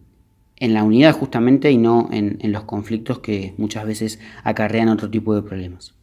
la 0.58 0.84
unidad 0.84 1.14
justamente 1.14 1.70
y 1.70 1.78
no 1.78 2.10
en, 2.12 2.38
los 2.52 2.64
conflictos 2.64 3.20
que 3.20 3.54
muchas 3.56 3.86
veces 3.86 4.20
acarrean 4.44 4.90
otro 4.90 5.08
tipo 5.08 5.34
de 5.34 5.40
problemas. 5.40 5.94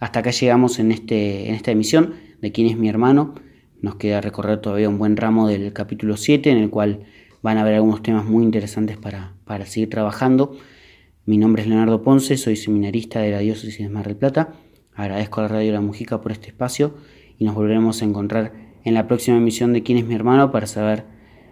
Hasta 0.00 0.20
acá 0.20 0.30
llegamos 0.30 0.78
en, 0.78 0.90
este, 0.90 1.50
en 1.50 1.54
esta 1.54 1.70
emisión 1.70 2.14
de 2.40 2.50
quién 2.50 2.68
es 2.68 2.78
mi 2.78 2.88
hermano. 2.88 3.34
Nos 3.82 3.96
queda 3.96 4.22
recorrer 4.22 4.62
todavía 4.62 4.88
un 4.88 4.96
buen 4.96 5.18
ramo 5.18 5.48
del 5.48 5.74
capítulo 5.74 6.16
7 6.16 6.50
en 6.50 6.56
el 6.56 6.70
cual 6.70 7.00
van 7.42 7.58
a 7.58 7.60
haber 7.60 7.74
algunos 7.74 8.02
temas 8.02 8.24
muy 8.24 8.42
interesantes 8.42 8.96
para 8.96 9.66
seguir 9.66 9.90
trabajando. 9.90 10.56
Mi 11.24 11.38
nombre 11.38 11.62
es 11.62 11.68
Leonardo 11.68 12.02
Ponce, 12.02 12.36
soy 12.36 12.56
seminarista 12.56 13.20
de 13.20 13.30
la 13.30 13.38
Diócesis 13.38 13.78
de 13.78 13.88
Mar 13.88 14.08
del 14.08 14.16
Plata. 14.16 14.54
Agradezco 14.92 15.38
a 15.38 15.44
la 15.44 15.48
Radio 15.50 15.72
La 15.72 15.80
Mujica 15.80 16.20
por 16.20 16.32
este 16.32 16.48
espacio 16.48 16.96
y 17.38 17.44
nos 17.44 17.54
volveremos 17.54 18.02
a 18.02 18.06
encontrar 18.06 18.52
en 18.82 18.94
la 18.94 19.06
próxima 19.06 19.36
emisión 19.36 19.72
de 19.72 19.84
quién 19.84 19.98
es 19.98 20.04
mi 20.04 20.16
hermano 20.16 20.50
para 20.50 20.66
saber 20.66 21.04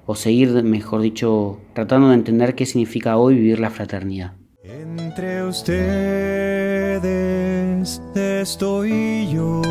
o 0.06 0.16
seguir, 0.16 0.50
mejor 0.64 1.02
dicho, 1.02 1.60
tratando 1.72 2.08
de 2.08 2.16
entender 2.16 2.56
qué 2.56 2.66
significa 2.66 3.16
hoy 3.16 3.36
vivir 3.36 3.60
la 3.60 3.70
fraternidad. 3.70 4.32
Entre 4.64 5.44
ustedes 5.44 5.78
estoy 8.16 9.28
yo. 9.32 9.62